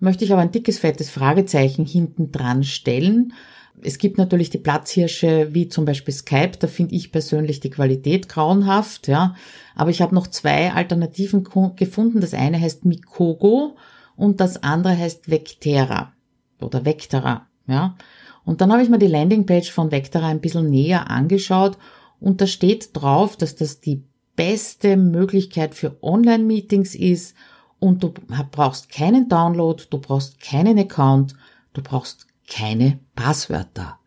möchte 0.03 0.25
ich 0.25 0.33
aber 0.33 0.43
ein 0.43 0.51
dickes, 0.51 0.81
fettes 0.81 1.11
Fragezeichen 1.11 1.87
hinten 1.87 2.33
dran 2.33 2.65
stellen. 2.65 3.33
Es 3.81 3.99
gibt 3.99 4.19
natürlich 4.19 4.51
die 4.51 4.59
Platzhirsche 4.59 5.55
wie 5.55 5.69
zum 5.69 5.85
Beispiel 5.85 6.13
Skype, 6.13 6.59
da 6.59 6.67
finde 6.67 6.95
ich 6.97 7.13
persönlich 7.13 7.61
die 7.61 7.71
Qualität 7.71 8.29
grauenhaft, 8.29 9.07
ja. 9.07 9.37
Aber 9.77 9.91
ich 9.91 10.03
habe 10.03 10.15
noch 10.15 10.27
zwei 10.27 10.73
Alternativen 10.73 11.45
gefunden. 11.77 12.21
Das 12.21 12.35
eine 12.35 12.61
heißt 12.61 12.85
Mikogo 12.85 13.77
und 14.17 14.41
das 14.41 14.63
andere 14.63 14.99
heißt 14.99 15.31
Vectera 15.31 16.13
oder 16.61 16.85
Vectera, 16.85 17.47
ja. 17.69 17.97
Und 18.45 18.61
dann 18.61 18.73
habe 18.73 18.83
ich 18.83 18.89
mir 18.89 18.99
die 18.99 19.07
Landingpage 19.07 19.71
von 19.71 19.93
Vectera 19.93 20.27
ein 20.27 20.41
bisschen 20.41 20.69
näher 20.69 21.11
angeschaut 21.11 21.79
und 22.19 22.41
da 22.41 22.49
steht 22.49 22.91
drauf, 22.93 23.37
dass 23.37 23.55
das 23.55 23.81
die 23.81 24.03
beste 24.35 24.97
Möglichkeit 24.97 25.77
für 25.77 25.97
Online-Meetings 26.03 26.97
ist 26.97 27.37
und 27.83 28.05
du 28.05 28.15
brauchst 28.53 28.93
keinen 28.93 29.29
Download, 29.29 29.83
du 29.91 29.99
brauchst 29.99 30.41
keinen 30.41 30.79
Account, 30.79 31.35
du 31.73 31.83
brauchst 31.83 32.29
keine 32.49 33.01
Passwörter. 33.17 33.99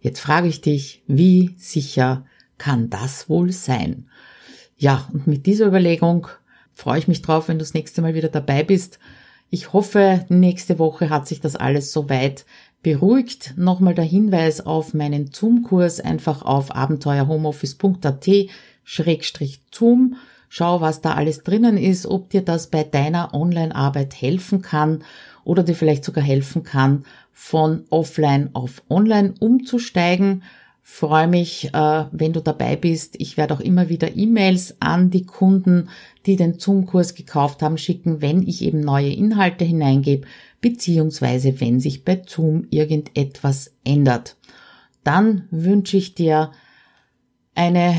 Jetzt 0.00 0.20
frage 0.20 0.48
ich 0.48 0.62
dich, 0.62 1.02
wie 1.06 1.54
sicher 1.58 2.24
kann 2.56 2.88
das 2.88 3.28
wohl 3.28 3.52
sein? 3.52 4.08
Ja, 4.78 5.06
und 5.12 5.26
mit 5.26 5.44
dieser 5.44 5.66
Überlegung 5.66 6.28
freue 6.72 7.00
ich 7.00 7.08
mich 7.08 7.20
drauf, 7.20 7.48
wenn 7.48 7.58
du 7.58 7.64
das 7.64 7.74
nächste 7.74 8.00
Mal 8.00 8.14
wieder 8.14 8.30
dabei 8.30 8.62
bist. 8.62 8.98
Ich 9.50 9.74
hoffe, 9.74 10.24
nächste 10.30 10.78
Woche 10.78 11.10
hat 11.10 11.28
sich 11.28 11.42
das 11.42 11.54
alles 11.54 11.92
soweit 11.92 12.46
beruhigt. 12.82 13.52
Nochmal 13.58 13.94
der 13.94 14.04
Hinweis 14.06 14.64
auf 14.64 14.94
meinen 14.94 15.32
Zoom-Kurs 15.32 16.00
einfach 16.00 16.40
auf 16.42 16.74
abenteuerhomeoffice.at 16.74 18.26
Zoom. 19.70 20.16
Schau, 20.48 20.80
was 20.80 21.00
da 21.00 21.14
alles 21.14 21.42
drinnen 21.42 21.76
ist, 21.76 22.06
ob 22.06 22.30
dir 22.30 22.42
das 22.42 22.68
bei 22.68 22.84
deiner 22.84 23.34
Online-Arbeit 23.34 24.14
helfen 24.20 24.62
kann 24.62 25.04
oder 25.44 25.62
dir 25.62 25.74
vielleicht 25.74 26.04
sogar 26.04 26.24
helfen 26.24 26.62
kann, 26.62 27.04
von 27.32 27.84
offline 27.90 28.50
auf 28.54 28.82
online 28.88 29.34
umzusteigen. 29.40 30.42
Freue 30.82 31.28
mich, 31.28 31.72
äh, 31.74 32.04
wenn 32.12 32.32
du 32.32 32.40
dabei 32.40 32.74
bist. 32.74 33.16
Ich 33.18 33.36
werde 33.36 33.54
auch 33.54 33.60
immer 33.60 33.90
wieder 33.90 34.16
E-Mails 34.16 34.76
an 34.80 35.10
die 35.10 35.24
Kunden, 35.24 35.90
die 36.24 36.36
den 36.36 36.58
Zoom-Kurs 36.58 37.14
gekauft 37.14 37.62
haben, 37.62 37.76
schicken, 37.76 38.22
wenn 38.22 38.42
ich 38.42 38.62
eben 38.62 38.80
neue 38.80 39.12
Inhalte 39.12 39.66
hineingebe, 39.66 40.26
beziehungsweise 40.62 41.60
wenn 41.60 41.78
sich 41.78 42.04
bei 42.04 42.22
Zoom 42.26 42.66
irgendetwas 42.70 43.74
ändert. 43.84 44.36
Dann 45.04 45.46
wünsche 45.50 45.98
ich 45.98 46.14
dir 46.14 46.52
eine 47.54 47.96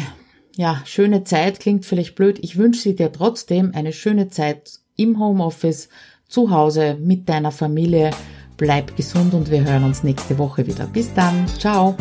ja, 0.60 0.82
schöne 0.84 1.24
Zeit, 1.24 1.62
klingt 1.62 1.86
vielleicht 1.86 2.16
blöd. 2.16 2.38
Ich 2.42 2.58
wünsche 2.58 2.82
sie 2.82 2.94
dir 2.94 3.14
trotzdem 3.14 3.72
eine 3.74 3.94
schöne 3.94 4.28
Zeit 4.28 4.82
im 4.98 5.18
Homeoffice, 5.18 5.88
zu 6.28 6.52
Hause, 6.52 6.98
mit 7.00 7.30
deiner 7.30 7.54
Familie. 7.54 8.12
Bleib 8.58 8.98
gesund 8.98 9.34
und 9.34 9.50
wir 9.50 9.64
hören 9.64 9.86
uns 9.86 10.04
nächste 10.04 10.38
Woche 10.38 10.68
wieder. 10.68 10.86
Bis 10.88 11.14
dann. 11.14 11.48
Ciao. 11.48 11.96